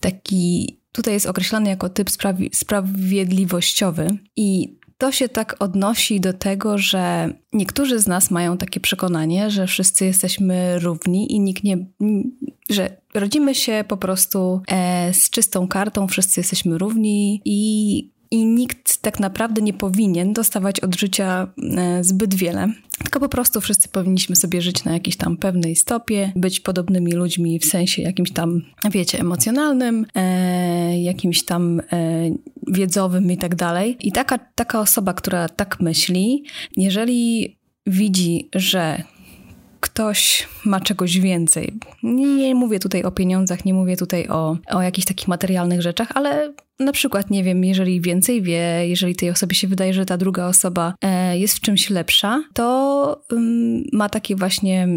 taki, 0.00 0.78
tutaj 0.92 1.14
jest 1.14 1.26
określany 1.26 1.70
jako 1.70 1.88
typ 1.88 2.10
sprawi, 2.10 2.50
sprawiedliwościowy 2.52 4.08
i 4.36 4.78
to 4.98 5.12
się 5.12 5.28
tak 5.28 5.56
odnosi 5.58 6.20
do 6.20 6.32
tego, 6.32 6.78
że 6.78 7.32
niektórzy 7.52 7.98
z 7.98 8.06
nas 8.06 8.30
mają 8.30 8.56
takie 8.58 8.80
przekonanie, 8.80 9.50
że 9.50 9.66
wszyscy 9.66 10.04
jesteśmy 10.04 10.78
równi 10.78 11.32
i 11.32 11.40
nikt 11.40 11.64
nie. 11.64 11.86
że 12.70 12.96
rodzimy 13.14 13.54
się 13.54 13.84
po 13.88 13.96
prostu 13.96 14.60
e, 14.68 15.14
z 15.14 15.30
czystą 15.30 15.68
kartą, 15.68 16.08
wszyscy 16.08 16.40
jesteśmy 16.40 16.78
równi 16.78 17.42
i 17.44 18.10
i 18.30 18.46
nikt 18.46 18.96
tak 18.96 19.20
naprawdę 19.20 19.62
nie 19.62 19.72
powinien 19.72 20.32
dostawać 20.32 20.80
od 20.80 20.96
życia 20.96 21.48
e, 21.76 22.04
zbyt 22.04 22.34
wiele. 22.34 22.72
Tylko 22.98 23.20
po 23.20 23.28
prostu 23.28 23.60
wszyscy 23.60 23.88
powinniśmy 23.88 24.36
sobie 24.36 24.62
żyć 24.62 24.84
na 24.84 24.92
jakiejś 24.92 25.16
tam 25.16 25.36
pewnej 25.36 25.76
stopie, 25.76 26.32
być 26.36 26.60
podobnymi 26.60 27.12
ludźmi 27.12 27.58
w 27.58 27.64
sensie 27.64 28.02
jakimś 28.02 28.30
tam, 28.30 28.62
wiecie, 28.90 29.20
emocjonalnym, 29.20 30.06
e, 30.14 31.02
jakimś 31.02 31.44
tam 31.44 31.80
e, 31.80 31.84
wiedzowym 32.66 33.32
i 33.32 33.36
tak 33.36 33.54
dalej. 33.54 33.96
I 34.00 34.12
taka, 34.12 34.38
taka 34.38 34.80
osoba, 34.80 35.14
która 35.14 35.48
tak 35.48 35.80
myśli, 35.80 36.44
jeżeli 36.76 37.56
widzi, 37.86 38.48
że 38.54 39.02
ktoś 39.80 40.48
ma 40.64 40.80
czegoś 40.80 41.18
więcej. 41.20 41.72
Nie, 42.02 42.26
nie, 42.26 42.54
mówię 42.54 42.78
tutaj 42.78 43.02
o 43.02 43.10
pieniądzach, 43.10 43.64
nie 43.64 43.74
mówię 43.74 43.96
tutaj 43.96 44.28
o, 44.28 44.56
o 44.70 44.82
jakichś 44.82 45.06
takich 45.06 45.28
materialnych 45.28 45.82
rzeczach, 45.82 46.08
ale 46.14 46.52
na 46.80 46.92
przykład, 46.92 47.30
nie 47.30 47.44
wiem, 47.44 47.64
jeżeli 47.64 48.00
więcej 48.00 48.42
wie, 48.42 48.88
jeżeli 48.88 49.16
tej 49.16 49.30
osobie 49.30 49.54
się 49.56 49.68
wydaje, 49.68 49.94
że 49.94 50.06
ta 50.06 50.16
druga 50.16 50.46
osoba 50.46 50.94
e, 51.02 51.38
jest 51.38 51.54
w 51.54 51.60
czymś 51.60 51.90
lepsza, 51.90 52.42
to 52.54 53.24
um, 53.30 53.84
ma 53.92 54.08
takie 54.08 54.36
właśnie 54.36 54.88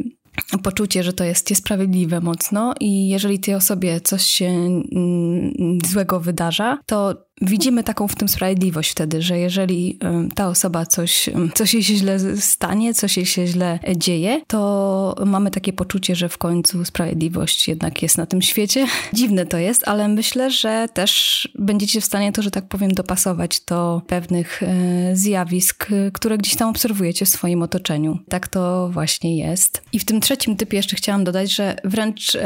poczucie, 0.64 1.04
że 1.04 1.14
to 1.14 1.24
jest 1.24 1.50
niesprawiedliwe 1.50 2.22
mocno 2.22 2.74
i 2.80 3.10
jeżeli 3.10 3.40
tej 3.40 3.56
osobie 3.56 4.02
coś 4.02 4.24
się 4.24 4.46
mm, 4.46 5.80
złego 5.86 6.20
wydarza, 6.20 6.78
to 6.86 7.26
widzimy 7.41 7.83
taką 7.83 8.07
w 8.07 8.15
tym 8.15 8.27
sprawiedliwość 8.27 8.91
wtedy, 8.91 9.21
że 9.21 9.39
jeżeli 9.39 10.00
ta 10.36 10.48
osoba 10.48 10.86
coś, 10.86 11.29
coś 11.53 11.74
jej 11.74 11.83
się 11.83 11.95
źle 11.95 12.19
stanie, 12.38 12.93
coś 12.93 13.17
jej 13.17 13.25
się 13.25 13.48
źle 13.48 13.79
dzieje, 13.95 14.41
to 14.48 15.15
mamy 15.25 15.51
takie 15.51 15.74
poczucie, 15.74 16.15
że 16.15 16.29
w 16.29 16.38
końcu 16.38 16.86
sprawiedliwość 16.86 17.67
jednak 17.67 18.01
jest 18.01 18.17
na 18.17 18.25
tym 18.25 18.41
świecie. 18.41 18.88
Dziwne 19.13 19.45
to 19.45 19.57
jest, 19.57 19.88
ale 19.88 20.07
myślę, 20.07 20.51
że 20.51 20.88
też 20.93 21.48
będziecie 21.55 22.01
w 22.01 22.05
stanie 22.05 22.31
to, 22.31 22.41
że 22.41 22.51
tak 22.51 22.67
powiem, 22.67 22.91
dopasować 22.91 23.60
do 23.60 24.01
pewnych 24.07 24.63
e, 24.63 25.15
zjawisk, 25.15 25.88
które 26.13 26.38
gdzieś 26.38 26.55
tam 26.55 26.69
obserwujecie 26.69 27.25
w 27.25 27.29
swoim 27.29 27.62
otoczeniu. 27.63 28.19
Tak 28.29 28.48
to 28.48 28.89
właśnie 28.89 29.38
jest. 29.38 29.81
I 29.93 30.00
w 30.00 30.05
tym 30.05 30.21
trzecim 30.21 30.55
typie 30.55 30.77
jeszcze 30.77 30.95
chciałam 30.95 31.24
dodać, 31.24 31.55
że 31.55 31.75
wręcz 31.83 32.38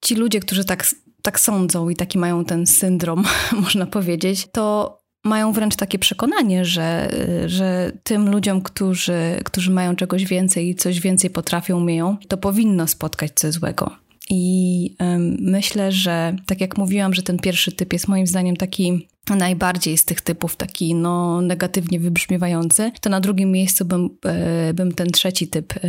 ci 0.00 0.14
ludzie, 0.14 0.40
którzy 0.40 0.64
tak 0.64 0.84
tak 1.24 1.40
sądzą 1.40 1.88
i 1.88 1.96
taki 1.96 2.18
mają 2.18 2.44
ten 2.44 2.66
syndrom, 2.66 3.24
można 3.64 3.86
powiedzieć, 3.86 4.48
to 4.52 4.98
mają 5.24 5.52
wręcz 5.52 5.76
takie 5.76 5.98
przekonanie, 5.98 6.64
że, 6.64 7.10
że 7.46 7.92
tym 8.02 8.30
ludziom, 8.30 8.62
którzy, 8.62 9.40
którzy 9.44 9.70
mają 9.70 9.96
czegoś 9.96 10.24
więcej 10.24 10.68
i 10.68 10.74
coś 10.74 11.00
więcej 11.00 11.30
potrafią, 11.30 11.78
umieją, 11.78 12.16
to 12.28 12.36
powinno 12.36 12.86
spotkać 12.86 13.32
coś 13.34 13.52
złego. 13.52 13.90
I 14.30 14.96
myślę, 15.40 15.92
że 15.92 16.36
tak 16.46 16.60
jak 16.60 16.78
mówiłam, 16.78 17.14
że 17.14 17.22
ten 17.22 17.38
pierwszy 17.38 17.72
typ 17.72 17.92
jest 17.92 18.08
moim 18.08 18.26
zdaniem 18.26 18.56
taki 18.56 19.08
najbardziej 19.30 19.98
z 19.98 20.04
tych 20.04 20.20
typów 20.20 20.56
taki 20.56 20.94
no, 20.94 21.40
negatywnie 21.40 22.00
wybrzmiewający, 22.00 22.92
to 23.00 23.10
na 23.10 23.20
drugim 23.20 23.50
miejscu 23.52 23.84
bym, 23.84 24.10
e, 24.24 24.74
bym 24.74 24.92
ten 24.92 25.10
trzeci 25.10 25.48
typ 25.48 25.72
e, 25.76 25.80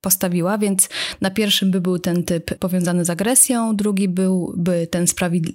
postawiła, 0.00 0.58
więc 0.58 0.88
na 1.20 1.30
pierwszym 1.30 1.70
by 1.70 1.80
był 1.80 1.98
ten 1.98 2.24
typ 2.24 2.54
powiązany 2.58 3.04
z 3.04 3.10
agresją, 3.10 3.76
drugi 3.76 4.08
byłby 4.08 4.86
ten 4.86 5.06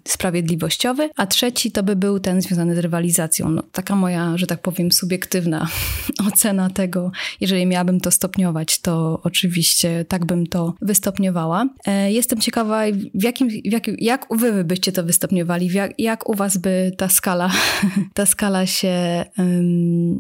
sprawiedliwościowy, 0.08 1.10
a 1.16 1.28
trzeci 1.28 1.72
to 1.72 1.84
by 1.84 1.96
był 1.96 2.20
ten 2.20 2.42
związany 2.42 2.76
z 2.76 2.78
rywalizacją. 2.78 3.50
No, 3.50 3.64
taka 3.72 3.96
moja, 3.96 4.38
że 4.38 4.48
tak 4.48 4.62
powiem, 4.62 4.92
subiektywna 4.92 5.68
ocena 6.28 6.70
tego. 6.70 7.12
Jeżeli 7.42 7.66
miałabym 7.66 8.00
to 8.00 8.12
stopniować, 8.12 8.80
to 8.80 9.20
oczywiście 9.24 10.06
tak 10.08 10.26
bym 10.26 10.48
to 10.48 10.74
wystopniowała. 10.82 11.70
E, 11.88 12.12
jestem 12.12 12.42
ciekawa, 12.42 12.82
w 13.14 13.24
jakim, 13.24 13.50
w 13.50 13.72
jakim, 13.72 13.96
jak 14.00 14.28
wy 14.32 14.64
byście 14.64 14.92
to 14.92 15.04
wystopniowali, 15.04 15.74
jak, 15.74 16.00
jak 16.00 16.30
u 16.30 16.34
was 16.34 16.58
by 16.58 16.95
ta 16.96 17.10
skala, 17.10 17.52
ta 18.14 18.26
skala 18.26 18.66
się 18.66 19.26
um, 19.38 20.20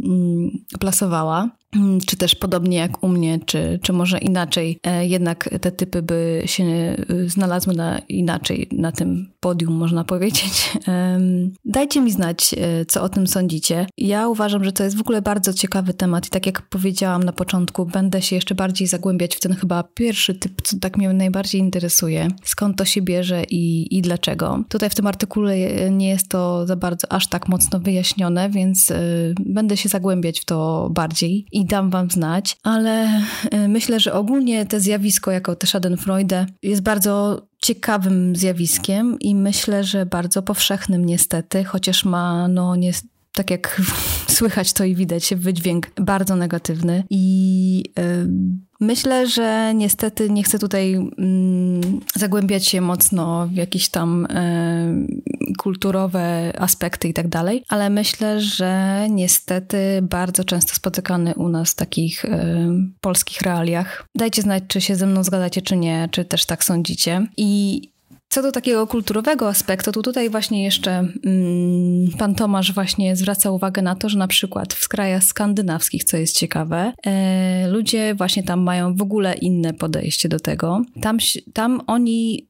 plasowała. 0.80 1.50
Mm, 1.76 2.00
czy 2.02 2.18
też 2.18 2.36
podobnie 2.36 2.78
jak 2.78 3.04
u 3.04 3.08
mnie, 3.08 3.40
czy, 3.46 3.80
czy 3.82 3.94
może 3.94 4.18
inaczej, 4.18 4.80
e, 4.84 5.08
jednak 5.08 5.50
te 5.62 5.72
typy 5.72 6.02
by 6.02 6.44
się 6.46 6.64
e, 6.64 6.96
znalazły 7.28 7.74
na, 7.74 8.00
inaczej 8.00 8.68
na 8.72 8.92
tym 8.92 9.32
podium, 9.40 9.74
można 9.74 10.04
powiedzieć. 10.04 10.74
Dajcie 11.66 12.02
mi 12.02 12.12
znać, 12.12 12.56
e, 12.58 12.86
co 12.86 13.04
o 13.04 13.10
tym 13.10 13.28
sądzicie. 13.28 13.88
Ja 13.98 14.28
uważam, 14.28 14.64
że 14.64 14.72
to 14.72 14.84
jest 14.84 14.98
w 14.98 15.02
ogóle 15.02 15.22
bardzo 15.22 15.54
ciekawy 15.54 15.94
temat 15.94 16.28
i 16.28 16.30
tak 16.30 16.46
jak 16.46 16.62
powiedziałam 16.62 17.24
na 17.24 17.34
początku, 17.34 17.86
będę 17.86 18.22
się 18.22 18.36
jeszcze 18.36 18.56
bardziej 18.56 18.88
zagłębiać 18.88 19.36
w 19.36 19.40
ten 19.40 19.54
chyba 19.54 19.84
pierwszy 19.84 20.36
typ, 20.36 20.62
co 20.62 20.80
tak 20.80 20.98
mnie 20.98 21.14
najbardziej 21.14 21.62
interesuje. 21.62 22.28
Skąd 22.44 22.78
to 22.78 22.86
się 22.86 23.02
bierze 23.02 23.44
i, 23.44 23.98
i 23.98 24.02
dlaczego. 24.02 24.64
Tutaj 24.70 24.90
w 24.90 24.96
tym 24.96 25.08
artykule 25.08 25.58
nie 25.92 26.10
jest 26.10 26.30
to 26.30 26.68
za 26.68 26.76
bardzo 26.76 27.12
aż 27.12 27.28
tak 27.28 27.50
mocno 27.50 27.80
wyjaśnione, 27.80 28.50
więc 28.50 28.94
będę 29.40 29.78
się 29.78 29.90
zagłębiać 29.90 30.35
w 30.40 30.46
to 30.46 30.90
bardziej 30.92 31.48
i 31.52 31.66
dam 31.66 31.90
wam 31.90 32.12
znać, 32.12 32.58
ale 32.64 33.22
e, 33.52 33.68
myślę, 33.68 34.00
że 34.00 34.14
ogólnie 34.14 34.66
to 34.66 34.80
zjawisko, 34.80 35.32
jako 35.32 35.56
też 35.56 35.70
Schadenfreude, 35.70 36.46
jest 36.64 36.82
bardzo 36.82 37.42
ciekawym 37.62 38.36
zjawiskiem 38.36 39.20
i 39.20 39.36
myślę, 39.36 39.84
że 39.84 40.06
bardzo 40.06 40.42
powszechnym 40.42 41.06
niestety, 41.06 41.64
chociaż 41.64 42.06
ma, 42.06 42.48
no 42.48 42.76
nie, 42.76 42.92
tak 43.36 43.52
jak 43.52 43.82
słychać 44.38 44.74
to 44.74 44.84
i 44.84 44.96
widać, 44.96 45.36
wydźwięk 45.36 45.88
bardzo 45.96 46.36
negatywny 46.36 47.04
i 47.10 47.84
yy, 47.98 48.66
Myślę, 48.80 49.28
że 49.28 49.74
niestety 49.76 50.30
nie 50.30 50.44
chcę 50.44 50.60
tutaj 50.60 50.94
mm, 50.94 52.00
zagłębiać 52.16 52.68
się 52.68 52.82
mocno 52.82 53.48
w 53.48 53.56
jakieś 53.56 53.90
tam 53.90 54.28
e, 54.30 55.06
kulturowe 55.58 56.54
aspekty 56.60 57.08
i 57.08 57.14
tak 57.14 57.28
dalej, 57.28 57.64
ale 57.70 57.90
myślę, 57.90 58.42
że 58.42 59.06
niestety 59.10 59.78
bardzo 60.02 60.44
często 60.44 60.76
spotykany 60.76 61.34
u 61.36 61.50
nas 61.50 61.72
w 61.72 61.76
takich 61.76 62.26
e, 62.26 62.56
polskich 63.02 63.42
realiach. 63.42 64.08
Dajcie 64.16 64.42
znać, 64.42 64.64
czy 64.68 64.82
się 64.82 64.96
ze 64.96 65.06
mną 65.06 65.24
zgadzacie, 65.24 65.62
czy 65.62 65.78
nie, 65.78 66.10
czy 66.12 66.26
też 66.26 66.46
tak 66.46 66.64
sądzicie. 66.64 67.28
I 67.38 67.82
co 68.36 68.42
do 68.42 68.52
takiego 68.52 68.88
kulturowego 68.88 69.50
aspektu, 69.50 69.92
to 69.92 70.02
tutaj 70.02 70.30
właśnie 70.30 70.64
jeszcze 70.64 70.92
mm, 71.26 72.12
pan 72.18 72.36
Tomasz 72.36 72.74
właśnie 72.74 73.16
zwraca 73.16 73.52
uwagę 73.52 73.82
na 73.82 73.96
to, 73.96 74.10
że 74.10 74.18
na 74.18 74.28
przykład 74.28 74.74
w 74.74 74.88
krajach 74.88 75.24
skandynawskich, 75.24 76.04
co 76.04 76.18
jest 76.18 76.38
ciekawe, 76.38 76.94
e, 77.06 77.68
ludzie 77.68 78.16
właśnie 78.16 78.44
tam 78.44 78.62
mają 78.62 78.96
w 78.96 79.02
ogóle 79.02 79.34
inne 79.34 79.74
podejście 79.74 80.30
do 80.30 80.40
tego. 80.40 80.82
Tam, 81.02 81.18
tam 81.54 81.82
oni 81.88 82.48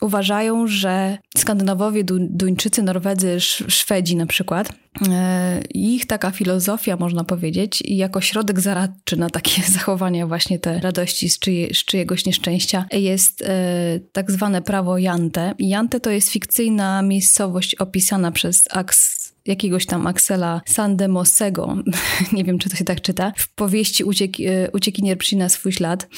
uważają, 0.00 0.66
że 0.66 1.18
Skandynawowie, 1.36 2.04
Du 2.04 2.16
Duńczycy, 2.20 2.82
Norwedzy, 2.82 3.40
Szwedzi 3.68 4.16
na 4.16 4.26
przykład, 4.26 4.72
e, 5.08 5.60
ich 5.74 6.06
taka 6.06 6.30
filozofia, 6.30 6.96
można 6.96 7.24
powiedzieć, 7.24 7.82
jako 7.86 8.20
środek 8.20 8.60
zaradczy 8.60 9.16
na 9.16 9.30
takie 9.30 9.62
zachowania 9.72 10.26
właśnie 10.26 10.58
te 10.58 10.80
radości 10.80 11.30
z, 11.30 11.38
czyje, 11.38 11.74
z 11.74 11.84
czyjegoś 11.84 12.26
nieszczęścia 12.26 12.86
jest 12.92 13.42
e, 13.42 14.00
tak 14.12 14.30
zwane 14.30 14.62
prawo 14.62 14.98
Jante. 14.98 15.54
Jante 15.58 16.00
to 16.00 16.10
jest 16.10 16.30
fikcyjna 16.30 17.02
miejscowość 17.02 17.74
opisana 17.74 18.32
przez 18.32 18.64
Aks 18.70 19.19
jakiegoś 19.46 19.86
tam 19.86 20.06
Axela 20.06 20.60
Sandemosego, 20.66 21.76
nie 22.32 22.44
wiem 22.44 22.58
czy 22.58 22.70
to 22.70 22.76
się 22.76 22.84
tak 22.84 23.00
czyta, 23.00 23.32
w 23.36 23.54
powieści 23.54 24.04
Uciek, 24.04 24.40
e, 24.40 24.70
Uciekinier 24.70 25.18
przyna 25.18 25.48
swój 25.48 25.72
ślad. 25.72 26.08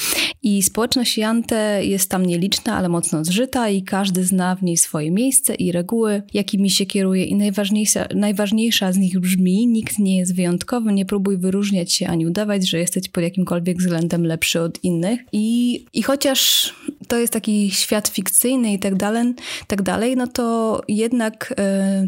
I 0.43 0.63
społeczność 0.63 1.19
Jante 1.19 1.81
jest 1.85 2.11
tam 2.11 2.27
nieliczna, 2.27 2.77
ale 2.77 2.89
mocno 2.89 3.25
zżyta 3.25 3.69
i 3.69 3.83
każdy 3.83 4.25
zna 4.25 4.57
w 4.57 4.63
niej 4.63 4.77
swoje 4.77 5.11
miejsce 5.11 5.55
i 5.55 5.73
reguły, 5.73 6.23
jakimi 6.35 6.71
się 6.71 6.87
kieruje 6.87 7.25
i 7.25 7.35
najważniejsza, 7.35 8.07
najważniejsza 8.15 8.93
z 8.93 8.97
nich 8.97 9.21
brzmi 9.21 9.67
nikt 9.67 9.99
nie 9.99 10.19
jest 10.19 10.37
wyjątkowy, 10.37 10.93
nie 10.93 11.07
próbuj 11.07 11.39
wyróżniać 11.39 11.93
się 11.93 12.07
ani 12.07 12.27
udawać, 12.27 12.69
że 12.69 12.79
jesteś 12.79 13.09
pod 13.09 13.25
jakimkolwiek 13.25 13.79
względem 13.79 14.27
lepszy 14.27 14.61
od 14.61 14.85
innych. 14.85 15.21
I, 15.33 15.85
i 15.93 16.03
chociaż 16.03 16.75
to 17.09 17.19
jest 17.19 17.33
taki 17.33 17.71
świat 17.71 18.09
fikcyjny 18.09 18.73
i 18.73 18.79
tak 18.79 18.95
dalej, 18.95 19.35
tak 19.67 19.83
dalej 19.83 20.17
no 20.17 20.27
to 20.27 20.81
jednak 20.89 21.55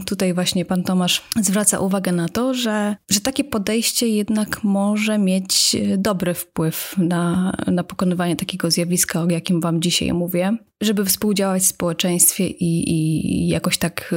y, 0.00 0.04
tutaj 0.04 0.34
właśnie 0.34 0.64
pan 0.64 0.82
Tomasz 0.82 1.22
zwraca 1.40 1.80
uwagę 1.80 2.12
na 2.12 2.28
to, 2.28 2.54
że, 2.54 2.96
że 3.10 3.20
takie 3.20 3.44
podejście 3.44 4.08
jednak 4.08 4.64
może 4.64 5.18
mieć 5.18 5.76
dobry 5.98 6.34
wpływ 6.34 6.94
na, 6.98 7.56
na 7.66 7.84
pokonywanie 7.84 8.36
takiego 8.36 8.70
zjawiska, 8.70 9.22
o 9.22 9.30
jakim 9.30 9.60
Wam 9.60 9.82
dzisiaj 9.82 10.12
mówię, 10.12 10.56
żeby 10.80 11.04
współdziałać 11.04 11.62
w 11.62 11.66
społeczeństwie 11.66 12.46
i, 12.46 12.90
i 12.90 13.48
jakoś 13.48 13.78
tak 13.78 14.14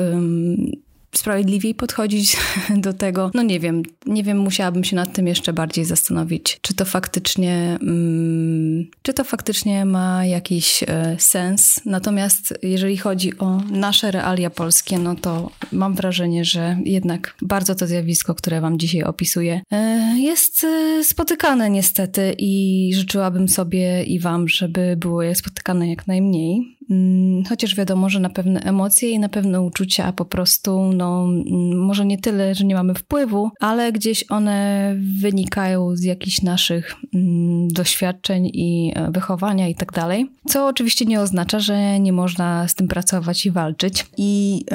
sprawiedliwiej 1.18 1.76
podchodzić 1.76 2.38
do 2.86 2.94
tego. 2.94 3.32
No 3.34 3.42
nie 3.42 3.60
wiem, 3.60 3.84
nie 4.06 4.24
wiem, 4.24 4.38
musiałabym 4.38 4.84
się 4.84 4.96
nad 4.96 5.14
tym 5.14 5.28
jeszcze 5.28 5.54
bardziej 5.54 5.86
zastanowić, 5.86 6.60
czy 6.62 6.74
to 6.74 6.86
faktycznie, 6.86 7.78
mm, 7.82 8.88
czy 9.02 9.14
to 9.14 9.24
faktycznie 9.24 9.86
ma 9.86 10.26
jakiś 10.26 10.84
e, 10.88 11.16
sens. 11.20 11.82
Natomiast 11.86 12.54
jeżeli 12.64 12.98
chodzi 12.98 13.38
o 13.38 13.62
nasze 13.72 14.12
realia 14.12 14.50
polskie, 14.50 15.00
no 15.00 15.16
to 15.16 15.52
mam 15.72 15.96
wrażenie, 15.96 16.46
że 16.46 16.78
jednak 16.86 17.36
bardzo 17.42 17.76
to 17.76 17.88
zjawisko, 17.88 18.36
które 18.36 18.62
wam 18.62 18.80
dzisiaj 18.80 19.04
opisuję, 19.04 19.62
e, 19.72 20.14
jest 20.20 20.64
e, 20.64 21.04
spotykane 21.04 21.70
niestety 21.70 22.36
i 22.38 22.92
życzyłabym 22.96 23.50
sobie 23.50 24.04
i 24.04 24.20
wam, 24.20 24.48
żeby 24.48 24.98
było 24.98 25.24
je 25.24 25.36
spotykane 25.36 25.90
jak 25.90 26.08
najmniej. 26.08 26.77
Mm, 26.90 27.44
chociaż 27.50 27.76
wiadomo, 27.76 28.10
że 28.10 28.20
na 28.20 28.30
pewne 28.30 28.60
emocje 28.60 29.10
i 29.10 29.20
na 29.20 29.30
pewne 29.30 29.62
uczucia 29.62 30.12
po 30.12 30.26
prostu, 30.26 30.92
no, 30.94 31.24
mm, 31.24 31.86
może 31.86 32.06
nie 32.06 32.18
tyle, 32.18 32.56
że 32.56 32.66
nie 32.66 32.76
mamy 32.76 32.94
wpływu, 32.94 33.52
ale 33.60 33.92
gdzieś 33.92 34.26
one 34.30 34.96
wynikają 35.20 35.96
z 35.96 36.04
jakichś 36.04 36.42
naszych 36.42 36.96
mm, 37.14 37.68
doświadczeń 37.68 38.50
i 38.54 38.94
e, 38.96 39.12
wychowania 39.12 39.68
i 39.68 39.76
tak 39.76 39.92
dalej. 39.92 40.30
Co 40.48 40.68
oczywiście 40.68 41.06
nie 41.06 41.22
oznacza, 41.22 41.60
że 41.60 42.00
nie 42.00 42.14
można 42.14 42.68
z 42.68 42.76
tym 42.76 42.88
pracować 42.88 43.46
i 43.46 43.52
walczyć. 43.52 44.06
I 44.18 44.66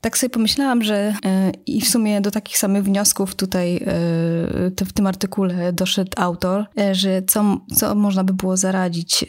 tak 0.00 0.18
sobie 0.18 0.30
pomyślałam, 0.30 0.82
że 0.82 1.14
e, 1.24 1.52
i 1.66 1.80
w 1.80 1.88
sumie 1.88 2.20
do 2.20 2.30
takich 2.30 2.58
samych 2.58 2.84
wniosków 2.84 3.34
tutaj 3.34 3.76
e, 3.76 3.80
w 4.86 4.92
tym 4.94 5.06
artykule 5.06 5.72
doszedł 5.72 6.10
autor, 6.16 6.64
że 6.92 7.22
co, 7.22 7.60
co 7.74 7.94
można 7.94 8.24
by 8.24 8.34
było 8.34 8.56
zaradzić 8.56 9.24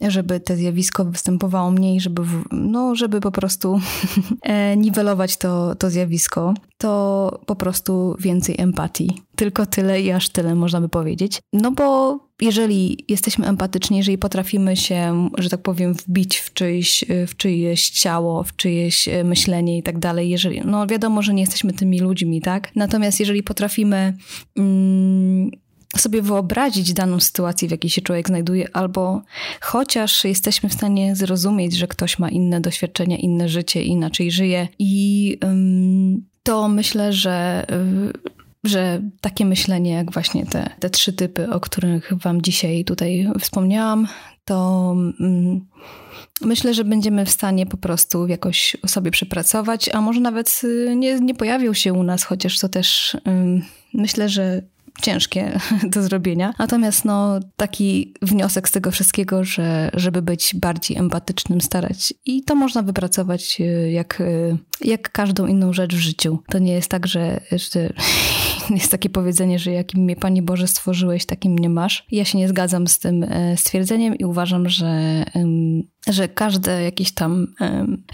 żeby 0.00 0.40
to 0.40 0.56
zjawisko 0.56 1.04
występowało 1.04 1.70
mniej, 1.70 2.00
żeby, 2.00 2.22
no, 2.52 2.94
żeby 2.94 3.20
po 3.20 3.30
prostu 3.30 3.80
e, 4.42 4.76
niwelować 4.76 5.36
to, 5.36 5.74
to 5.74 5.90
zjawisko, 5.90 6.54
to 6.78 7.40
po 7.46 7.56
prostu 7.56 8.16
więcej 8.18 8.54
empatii. 8.58 9.22
Tylko 9.36 9.66
tyle 9.66 10.00
i 10.00 10.10
aż 10.10 10.28
tyle 10.28 10.54
można 10.54 10.80
by 10.80 10.88
powiedzieć. 10.88 11.40
No 11.52 11.72
bo 11.72 12.18
jeżeli 12.40 13.04
jesteśmy 13.08 13.46
empatyczni, 13.46 13.96
jeżeli 13.96 14.18
potrafimy 14.18 14.76
się, 14.76 15.28
że 15.38 15.50
tak 15.50 15.62
powiem, 15.62 15.94
wbić 15.94 16.36
w 16.36 16.52
czyjeś, 16.52 17.04
w 17.26 17.36
czyjeś 17.36 17.90
ciało, 17.90 18.42
w 18.42 18.56
czyjeś 18.56 19.08
e, 19.08 19.24
myślenie 19.24 19.78
i 19.78 19.82
tak 19.82 19.98
dalej, 19.98 20.30
jeżeli, 20.30 20.60
no 20.64 20.86
wiadomo, 20.86 21.22
że 21.22 21.34
nie 21.34 21.42
jesteśmy 21.42 21.72
tymi 21.72 22.00
ludźmi, 22.00 22.40
tak? 22.40 22.76
Natomiast 22.76 23.20
jeżeli 23.20 23.42
potrafimy 23.42 24.16
mm, 24.56 25.50
sobie 25.96 26.22
wyobrazić 26.22 26.92
daną 26.92 27.20
sytuację, 27.20 27.68
w 27.68 27.70
jakiej 27.70 27.90
się 27.90 28.02
człowiek 28.02 28.28
znajduje, 28.28 28.76
albo 28.76 29.22
chociaż 29.60 30.24
jesteśmy 30.24 30.68
w 30.68 30.74
stanie 30.74 31.16
zrozumieć, 31.16 31.76
że 31.76 31.86
ktoś 31.86 32.18
ma 32.18 32.28
inne 32.28 32.60
doświadczenia, 32.60 33.16
inne 33.16 33.48
życie, 33.48 33.82
inaczej 33.82 34.30
żyje. 34.30 34.68
I 34.78 35.38
to 36.42 36.68
myślę, 36.68 37.12
że 37.12 37.66
y, 38.14 38.38
że 38.64 39.02
takie 39.20 39.44
myślenie, 39.44 39.92
jak 39.92 40.12
właśnie 40.12 40.46
te, 40.46 40.70
te 40.80 40.90
trzy 40.90 41.12
typy, 41.12 41.50
o 41.50 41.60
których 41.60 42.12
Wam 42.22 42.42
dzisiaj 42.42 42.84
tutaj 42.84 43.30
wspomniałam, 43.40 44.08
to 44.44 44.96
myślę, 46.40 46.74
że 46.74 46.84
będziemy 46.84 47.26
w 47.26 47.30
stanie 47.30 47.66
po 47.66 47.76
prostu 47.76 48.26
jakoś 48.26 48.76
sobie 48.86 49.10
przepracować, 49.10 49.88
a 49.88 50.00
może 50.00 50.20
nawet 50.20 50.60
y, 50.64 50.96
nie, 50.96 51.20
nie 51.20 51.34
pojawił 51.34 51.74
się 51.74 51.92
u 51.92 52.02
nas, 52.02 52.24
chociaż 52.24 52.58
to 52.58 52.68
też 52.68 53.16
myślę, 53.94 54.28
że 54.28 54.62
ciężkie 55.02 55.60
do 55.92 56.02
zrobienia. 56.02 56.54
Natomiast 56.58 57.04
no, 57.04 57.40
taki 57.56 58.14
wniosek 58.22 58.68
z 58.68 58.72
tego 58.72 58.90
wszystkiego, 58.90 59.44
że 59.44 59.90
żeby 59.94 60.22
być 60.22 60.54
bardziej 60.54 60.96
empatycznym, 60.96 61.60
starać. 61.60 62.14
I 62.24 62.44
to 62.44 62.54
można 62.54 62.82
wypracować 62.82 63.60
e, 63.60 63.64
jak, 63.92 64.20
e, 64.20 64.56
jak 64.84 65.12
każdą 65.12 65.46
inną 65.46 65.72
rzecz 65.72 65.94
w 65.94 65.98
życiu. 65.98 66.38
To 66.48 66.58
nie 66.58 66.72
jest 66.72 66.88
tak, 66.88 67.06
że, 67.06 67.40
jest 68.70 68.90
takie 68.90 69.10
powiedzenie, 69.10 69.58
że 69.58 69.72
jakim 69.72 70.00
mnie 70.00 70.16
Panie 70.16 70.42
Boże 70.42 70.68
stworzyłeś, 70.68 71.26
takim 71.26 71.52
mnie 71.52 71.68
masz. 71.68 72.06
Ja 72.10 72.24
się 72.24 72.38
nie 72.38 72.48
zgadzam 72.48 72.86
z 72.86 72.98
tym 72.98 73.22
e, 73.22 73.56
stwierdzeniem 73.56 74.14
i 74.14 74.24
uważam, 74.24 74.68
że 74.68 75.24
że 76.08 76.28
każde 76.28 76.82
jakieś 76.82 77.12
tam 77.12 77.46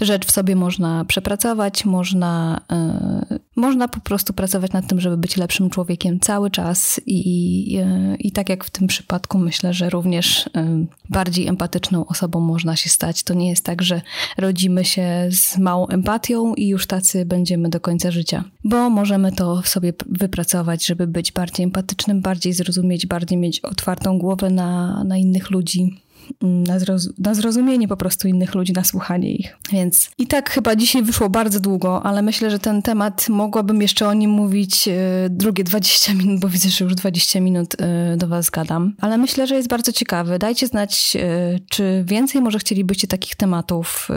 rzecz 0.01 0.25
w 0.25 0.31
sobie 0.31 0.55
można 0.55 1.05
przepracować, 1.05 1.85
można, 1.85 2.61
można 3.55 3.87
po 3.87 3.99
prostu 3.99 4.33
pracować 4.33 4.71
nad 4.71 4.87
tym, 4.87 4.99
żeby 4.99 5.17
być 5.17 5.37
lepszym 5.37 5.69
człowiekiem 5.69 6.19
cały 6.19 6.51
czas 6.51 7.01
i, 7.05 7.17
i, 7.17 7.79
i 8.19 8.31
tak 8.31 8.49
jak 8.49 8.63
w 8.63 8.69
tym 8.69 8.87
przypadku 8.87 9.37
myślę, 9.37 9.73
że 9.73 9.89
również 9.89 10.49
bardziej 11.09 11.47
empatyczną 11.47 12.05
osobą 12.05 12.39
można 12.39 12.75
się 12.75 12.89
stać. 12.89 13.23
To 13.23 13.33
nie 13.33 13.49
jest 13.49 13.65
tak, 13.65 13.81
że 13.81 14.01
rodzimy 14.37 14.85
się 14.85 15.27
z 15.31 15.57
małą 15.57 15.87
empatią 15.87 16.53
i 16.53 16.67
już 16.67 16.87
tacy 16.87 17.25
będziemy 17.25 17.69
do 17.69 17.79
końca 17.79 18.11
życia, 18.11 18.43
bo 18.63 18.89
możemy 18.89 19.31
to 19.31 19.61
w 19.61 19.67
sobie 19.67 19.93
wypracować, 20.05 20.85
żeby 20.85 21.07
być 21.07 21.31
bardziej 21.31 21.63
empatycznym, 21.63 22.21
bardziej 22.21 22.53
zrozumieć, 22.53 23.07
bardziej 23.07 23.37
mieć 23.37 23.59
otwartą 23.59 24.19
głowę 24.19 24.49
na, 24.49 25.03
na 25.03 25.17
innych 25.17 25.51
ludzi 25.51 26.04
na, 26.41 26.79
zroz 26.79 27.09
na, 27.17 27.33
zrozumienie 27.33 27.87
po 27.87 27.97
prostu 27.97 28.27
innych 28.27 28.55
ludzi, 28.55 28.73
na 28.73 28.83
słuchanie 28.83 29.35
ich. 29.35 29.57
Więc 29.71 30.09
i 30.17 30.27
tak 30.27 30.49
chyba 30.49 30.75
dzisiaj 30.75 31.03
wyszło 31.03 31.29
bardzo 31.29 31.59
długo, 31.59 32.05
ale 32.05 32.21
myślę, 32.21 32.51
że 32.51 32.59
ten 32.59 32.81
temat 32.81 33.29
mogłabym 33.29 33.81
jeszcze 33.81 34.07
o 34.07 34.13
nim 34.13 34.31
mówić 34.31 34.87
e, 34.87 34.91
drugie 35.29 35.63
20 35.63 36.13
minut, 36.23 36.39
bo 36.39 36.49
widzę, 36.49 36.69
że 36.69 36.85
już 36.85 36.95
20 36.95 37.39
minut 37.39 37.75
e, 37.81 38.17
do 38.17 38.27
Was 38.27 38.49
gadam. 38.49 38.93
Ale 39.01 39.17
myślę, 39.17 39.47
że 39.47 39.55
jest 39.55 39.69
bardzo 39.69 39.91
ciekawy. 39.91 40.39
Dajcie 40.39 40.67
znać, 40.67 41.17
e, 41.19 41.59
czy 41.69 42.03
więcej 42.07 42.41
może 42.41 42.59
chcielibyście 42.59 43.07
takich 43.07 43.35
tematów. 43.35 44.09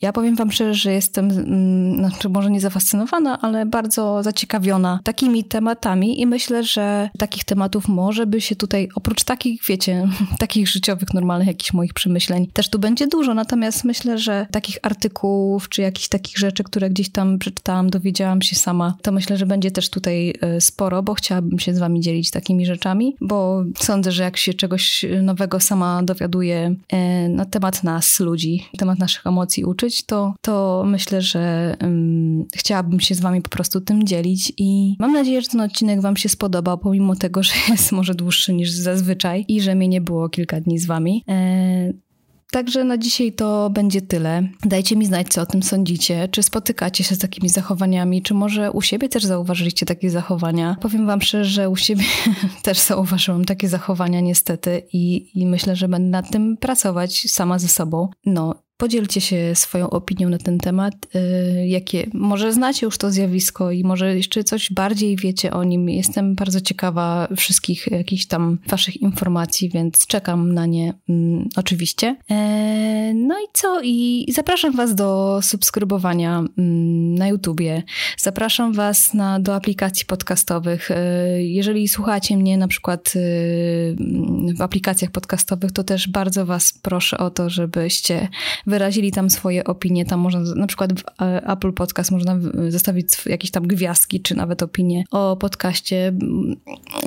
Ja 0.00 0.12
powiem 0.12 0.36
Wam 0.36 0.52
szczerze, 0.52 0.74
że 0.74 0.92
jestem, 0.92 1.30
mm, 1.30 1.98
znaczy 1.98 2.28
może 2.28 2.50
nie 2.50 2.60
zafascynowana, 2.60 3.40
ale 3.40 3.66
bardzo 3.66 4.22
zaciekawiona 4.22 5.00
takimi 5.04 5.44
tematami 5.44 6.20
i 6.20 6.26
myślę, 6.26 6.64
że 6.64 7.10
takich 7.18 7.44
tematów 7.44 7.88
może 7.88 8.26
by 8.26 8.40
się 8.40 8.56
tutaj, 8.56 8.88
oprócz 8.94 9.24
takich, 9.24 9.62
wiecie, 9.68 10.08
takich 10.38 10.68
życiowych, 10.68 11.14
normalnych 11.14 11.37
personalnych 11.38 11.48
jakichś 11.48 11.72
moich 11.72 11.94
przemyśleń 11.94 12.46
też 12.52 12.70
tu 12.70 12.78
będzie 12.78 13.06
dużo, 13.06 13.34
natomiast 13.34 13.84
myślę, 13.84 14.18
że 14.18 14.46
takich 14.50 14.78
artykułów 14.82 15.68
czy 15.68 15.82
jakichś 15.82 16.08
takich 16.08 16.38
rzeczy, 16.38 16.64
które 16.64 16.90
gdzieś 16.90 17.08
tam 17.08 17.38
przeczytałam, 17.38 17.90
dowiedziałam 17.90 18.42
się 18.42 18.56
sama, 18.56 18.94
to 19.02 19.12
myślę, 19.12 19.36
że 19.36 19.46
będzie 19.46 19.70
też 19.70 19.90
tutaj 19.90 20.34
e, 20.40 20.60
sporo, 20.60 21.02
bo 21.02 21.14
chciałabym 21.14 21.58
się 21.58 21.74
z 21.74 21.78
wami 21.78 22.00
dzielić 22.00 22.30
takimi 22.30 22.66
rzeczami, 22.66 23.16
bo 23.20 23.64
sądzę, 23.78 24.12
że 24.12 24.22
jak 24.22 24.36
się 24.36 24.54
czegoś 24.54 25.04
nowego 25.22 25.60
sama 25.60 26.02
dowiaduję 26.02 26.74
e, 26.88 27.28
na 27.28 27.44
temat 27.44 27.84
nas, 27.84 28.20
ludzi, 28.20 28.64
temat 28.78 28.98
naszych 28.98 29.26
emocji 29.26 29.64
uczyć, 29.64 30.04
to, 30.04 30.34
to 30.40 30.84
myślę, 30.86 31.22
że 31.22 31.76
um, 31.82 32.44
chciałabym 32.54 33.00
się 33.00 33.14
z 33.14 33.20
wami 33.20 33.42
po 33.42 33.48
prostu 33.48 33.80
tym 33.80 34.06
dzielić 34.06 34.52
i 34.56 34.96
mam 34.98 35.12
nadzieję, 35.12 35.42
że 35.42 35.48
ten 35.48 35.60
odcinek 35.60 36.00
wam 36.00 36.16
się 36.16 36.28
spodobał, 36.28 36.78
pomimo 36.78 37.16
tego, 37.16 37.42
że 37.42 37.52
jest 37.70 37.92
może 37.92 38.14
dłuższy 38.14 38.52
niż 38.52 38.70
zazwyczaj 38.70 39.44
i 39.48 39.60
że 39.60 39.74
mnie 39.74 39.88
nie 39.88 40.00
było 40.00 40.28
kilka 40.28 40.60
dni 40.60 40.78
z 40.78 40.86
wami. 40.86 41.24
E, 41.28 41.92
także 42.50 42.84
na 42.84 42.98
dzisiaj 42.98 43.32
to 43.32 43.70
będzie 43.70 44.02
tyle. 44.02 44.48
Dajcie 44.64 44.96
mi 44.96 45.06
znać, 45.06 45.28
co 45.28 45.42
o 45.42 45.46
tym 45.46 45.62
sądzicie. 45.62 46.28
Czy 46.28 46.42
spotykacie 46.42 47.04
się 47.04 47.14
z 47.14 47.18
takimi 47.18 47.48
zachowaniami, 47.48 48.22
czy 48.22 48.34
może 48.34 48.72
u 48.72 48.82
siebie 48.82 49.08
też 49.08 49.24
zauważyliście 49.24 49.86
takie 49.86 50.10
zachowania? 50.10 50.76
Powiem 50.80 51.06
Wam 51.06 51.20
szczerze, 51.20 51.50
że 51.50 51.70
u 51.70 51.76
siebie 51.76 52.04
też 52.62 52.78
zauważyłam 52.78 53.44
takie 53.44 53.68
zachowania, 53.68 54.20
niestety, 54.20 54.82
i, 54.92 55.30
i 55.40 55.46
myślę, 55.46 55.76
że 55.76 55.88
będę 55.88 56.08
nad 56.08 56.30
tym 56.30 56.56
pracować 56.56 57.30
sama 57.30 57.58
ze 57.58 57.68
sobą. 57.68 58.08
No, 58.26 58.67
Podzielcie 58.78 59.20
się 59.20 59.54
swoją 59.54 59.90
opinią 59.90 60.28
na 60.28 60.38
ten 60.38 60.58
temat. 60.58 60.94
Y, 61.14 61.66
jakie, 61.66 62.06
może 62.14 62.52
znacie 62.52 62.86
już 62.86 62.98
to 62.98 63.10
zjawisko 63.10 63.70
i 63.70 63.84
może 63.84 64.16
jeszcze 64.16 64.44
coś 64.44 64.72
bardziej 64.72 65.16
wiecie 65.16 65.52
o 65.52 65.64
nim. 65.64 65.88
Jestem 65.88 66.34
bardzo 66.34 66.60
ciekawa 66.60 67.28
wszystkich 67.36 67.86
jakichś 67.86 68.26
tam 68.26 68.58
waszych 68.66 68.96
informacji, 68.96 69.70
więc 69.70 70.06
czekam 70.06 70.54
na 70.54 70.66
nie 70.66 70.94
mm, 71.08 71.48
oczywiście. 71.56 72.16
E, 72.30 73.14
no 73.14 73.34
i 73.34 73.46
co? 73.52 73.80
I 73.82 74.26
zapraszam 74.32 74.72
was 74.72 74.94
do 74.94 75.40
subskrybowania 75.42 76.38
mm, 76.38 77.14
na 77.14 77.28
YouTubie. 77.28 77.82
Zapraszam 78.16 78.72
was 78.72 79.14
na, 79.14 79.40
do 79.40 79.54
aplikacji 79.54 80.06
podcastowych. 80.06 80.90
E, 80.90 81.42
jeżeli 81.42 81.88
słuchacie 81.88 82.36
mnie 82.36 82.58
na 82.58 82.68
przykład 82.68 83.16
y, 83.16 83.96
w 84.56 84.62
aplikacjach 84.62 85.10
podcastowych, 85.10 85.72
to 85.72 85.84
też 85.84 86.08
bardzo 86.08 86.46
was 86.46 86.72
proszę 86.82 87.18
o 87.18 87.30
to, 87.30 87.50
żebyście 87.50 88.28
wyrazili 88.68 89.12
tam 89.12 89.30
swoje 89.30 89.64
opinie. 89.64 90.04
Tam 90.04 90.20
można, 90.20 90.40
na 90.40 90.66
przykład 90.66 91.00
w 91.00 91.22
e, 91.22 91.46
Apple 91.46 91.72
Podcast 91.72 92.10
można 92.10 92.38
zostawić 92.68 93.26
jakieś 93.26 93.50
tam 93.50 93.66
gwiazdki, 93.66 94.20
czy 94.20 94.34
nawet 94.34 94.62
opinie 94.62 95.04
o 95.10 95.36
podcaście. 95.36 96.12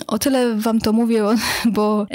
O 0.08 0.19
tyle 0.19 0.56
wam 0.56 0.80
to 0.80 0.93
mówię, 0.93 1.24
bo 1.76 2.02
e, 2.02 2.06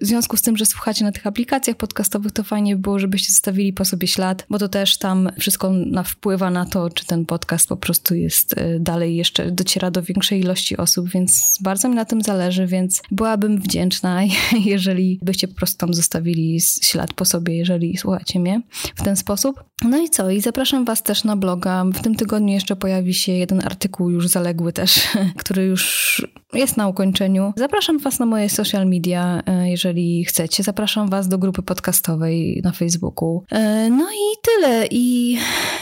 w 0.00 0.06
związku 0.06 0.36
z 0.36 0.42
tym, 0.42 0.56
że 0.56 0.66
słuchacie 0.66 1.04
na 1.04 1.12
tych 1.12 1.26
aplikacjach 1.26 1.76
podcastowych, 1.76 2.32
to 2.32 2.42
fajnie 2.42 2.76
by 2.76 2.82
było, 2.82 2.98
żebyście 2.98 3.32
zostawili 3.32 3.72
po 3.72 3.84
sobie 3.84 4.08
ślad, 4.08 4.46
bo 4.50 4.58
to 4.58 4.68
też 4.68 4.98
tam 4.98 5.30
wszystko 5.38 5.72
wpływa 6.04 6.50
na 6.50 6.66
to, 6.66 6.90
czy 6.90 7.06
ten 7.06 7.26
podcast 7.26 7.68
po 7.68 7.76
prostu 7.76 8.14
jest 8.14 8.58
e, 8.58 8.80
dalej 8.80 9.16
jeszcze, 9.16 9.50
dociera 9.50 9.90
do 9.90 10.02
większej 10.02 10.40
ilości 10.40 10.76
osób, 10.76 11.08
więc 11.08 11.58
bardzo 11.60 11.88
mi 11.88 11.94
na 11.94 12.04
tym 12.04 12.22
zależy, 12.22 12.66
więc 12.66 13.02
byłabym 13.10 13.58
wdzięczna, 13.58 14.20
jeżeli 14.64 15.18
byście 15.22 15.48
po 15.48 15.54
prostu 15.54 15.78
tam 15.78 15.94
zostawili 15.94 16.60
ślad 16.82 17.12
po 17.12 17.24
sobie, 17.24 17.56
jeżeli 17.56 17.96
słuchacie 17.96 18.11
mnie 18.34 18.60
w 18.94 19.02
ten 19.02 19.16
sposób. 19.16 19.64
No 19.84 19.98
i 19.98 20.10
co? 20.10 20.30
I 20.30 20.40
zapraszam 20.40 20.84
Was 20.84 21.02
też 21.02 21.24
na 21.24 21.36
bloga. 21.36 21.84
W 21.94 22.02
tym 22.02 22.14
tygodniu 22.14 22.54
jeszcze 22.54 22.76
pojawi 22.76 23.14
się 23.14 23.32
jeden 23.32 23.60
artykuł 23.64 24.10
już 24.10 24.28
zaległy 24.28 24.72
też, 24.72 25.08
który 25.44 25.64
już 25.64 26.26
jest 26.52 26.76
na 26.76 26.88
ukończeniu. 26.88 27.52
Zapraszam 27.56 27.98
Was 27.98 28.18
na 28.18 28.26
moje 28.26 28.48
social 28.48 28.86
media, 28.86 29.42
e, 29.46 29.70
jeżeli 29.70 30.24
chcecie. 30.24 30.62
Zapraszam 30.62 31.08
Was 31.08 31.28
do 31.28 31.38
grupy 31.38 31.62
podcastowej 31.62 32.60
na 32.64 32.72
Facebooku. 32.72 33.44
E, 33.50 33.90
no 33.90 34.08
i 34.12 34.36
tyle. 34.42 34.86
I... 34.90 35.38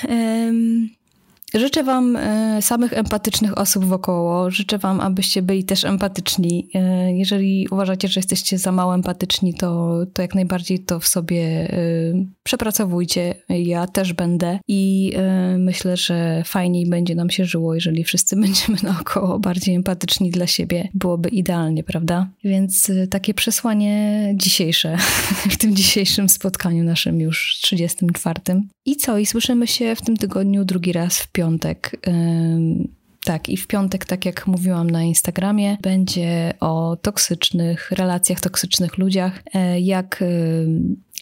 Um, 0.09 1.00
Życzę 1.55 1.85
Wam 1.85 2.17
e, 2.17 2.63
samych 2.63 2.93
empatycznych 2.93 3.59
osób 3.59 3.85
wokoło. 3.85 4.51
Życzę 4.51 4.79
Wam, 4.79 5.01
abyście 5.01 5.43
byli 5.43 5.65
też 5.65 5.85
empatyczni. 5.85 6.69
E, 6.75 7.13
jeżeli 7.13 7.69
uważacie, 7.71 8.09
że 8.09 8.19
jesteście 8.21 8.59
za 8.59 8.73
mało 8.73 8.95
empatyczni, 8.95 9.55
to, 9.55 9.99
to 10.13 10.23
jak 10.23 10.35
najbardziej 10.35 10.79
to 10.79 11.01
w 11.01 11.07
sobie 11.07 11.43
e, 11.43 11.77
przepracowujcie. 12.43 13.35
Ja 13.49 13.87
też 13.87 14.13
będę 14.13 14.59
i 14.69 15.13
myślę, 15.59 15.97
że 15.97 16.43
fajniej 16.47 16.87
będzie 16.87 17.15
nam 17.15 17.31
się 17.31 17.45
żyło, 17.45 17.75
jeżeli 17.75 18.05
wszyscy 18.05 18.37
będziemy 18.41 18.79
naokoło 18.83 19.39
bardziej 19.39 19.75
empatyczni 19.75 20.31
dla 20.31 20.47
siebie. 20.47 20.89
Byłoby 20.95 21.29
idealnie, 21.29 21.85
prawda? 21.85 22.29
Więc 22.45 22.93
takie 23.11 23.35
przesłanie 23.35 24.33
dzisiejsze 24.37 24.97
w 25.53 25.57
tym 25.57 25.77
dzisiejszym 25.77 26.29
spotkaniu 26.29 26.85
naszym 26.85 27.21
już 27.21 27.59
34. 27.63 28.41
I 28.87 28.97
co? 28.97 29.19
I 29.19 29.27
słyszymy 29.27 29.67
się 29.67 29.95
w 29.95 30.03
tym 30.03 30.17
tygodniu 30.17 30.65
drugi 30.65 30.93
raz 30.93 31.19
w 31.19 31.29
piątek. 31.29 31.40
Tak, 33.25 33.49
i 33.49 33.57
w 33.57 33.67
piątek, 33.67 34.05
tak 34.05 34.25
jak 34.25 34.47
mówiłam 34.47 34.91
na 34.91 35.03
Instagramie, 35.03 35.77
będzie 35.83 36.55
o 36.61 36.97
toksycznych 37.03 37.91
relacjach, 37.91 38.41
toksycznych 38.41 38.99
ludziach, 38.99 39.43
e, 39.55 39.81
jak, 39.81 40.25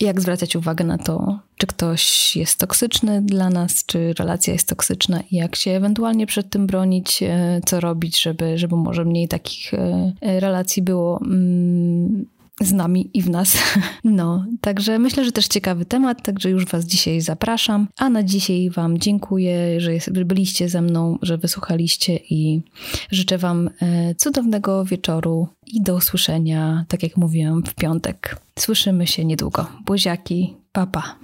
jak 0.00 0.20
zwracać 0.20 0.56
uwagę 0.56 0.84
na 0.84 0.98
to, 0.98 1.38
czy 1.56 1.66
ktoś 1.66 2.36
jest 2.36 2.58
toksyczny 2.58 3.22
dla 3.22 3.50
nas, 3.50 3.86
czy 3.86 4.12
relacja 4.18 4.52
jest 4.52 4.68
toksyczna 4.68 5.20
i 5.30 5.36
jak 5.36 5.56
się 5.56 5.70
ewentualnie 5.70 6.26
przed 6.26 6.50
tym 6.50 6.66
bronić, 6.66 7.22
e, 7.22 7.60
co 7.66 7.80
robić, 7.80 8.22
żeby, 8.22 8.58
żeby 8.58 8.76
może 8.76 9.04
mniej 9.04 9.28
takich 9.28 9.74
e, 9.74 10.12
relacji 10.20 10.82
było. 10.82 11.20
Mm, 11.22 12.26
z 12.60 12.72
nami 12.72 13.10
i 13.14 13.22
w 13.22 13.30
nas. 13.30 13.58
No, 14.04 14.46
także 14.60 14.98
myślę, 14.98 15.24
że 15.24 15.32
też 15.32 15.48
ciekawy 15.48 15.84
temat, 15.84 16.22
także 16.22 16.50
już 16.50 16.66
Was 16.66 16.84
dzisiaj 16.84 17.20
zapraszam. 17.20 17.88
A 17.96 18.08
na 18.08 18.22
dzisiaj 18.22 18.70
Wam 18.70 18.98
dziękuję, 18.98 19.80
że 19.80 19.90
byliście 20.24 20.68
ze 20.68 20.82
mną, 20.82 21.18
że 21.22 21.38
wysłuchaliście 21.38 22.16
i 22.16 22.62
życzę 23.10 23.38
Wam 23.38 23.70
e, 23.80 24.14
cudownego 24.14 24.84
wieczoru 24.84 25.48
i 25.66 25.82
do 25.82 25.94
usłyszenia, 25.94 26.84
tak 26.88 27.02
jak 27.02 27.16
mówiłam, 27.16 27.62
w 27.62 27.74
piątek. 27.74 28.36
Słyszymy 28.58 29.06
się 29.06 29.24
niedługo. 29.24 29.66
Buziaki, 29.86 30.54
papa. 30.72 31.18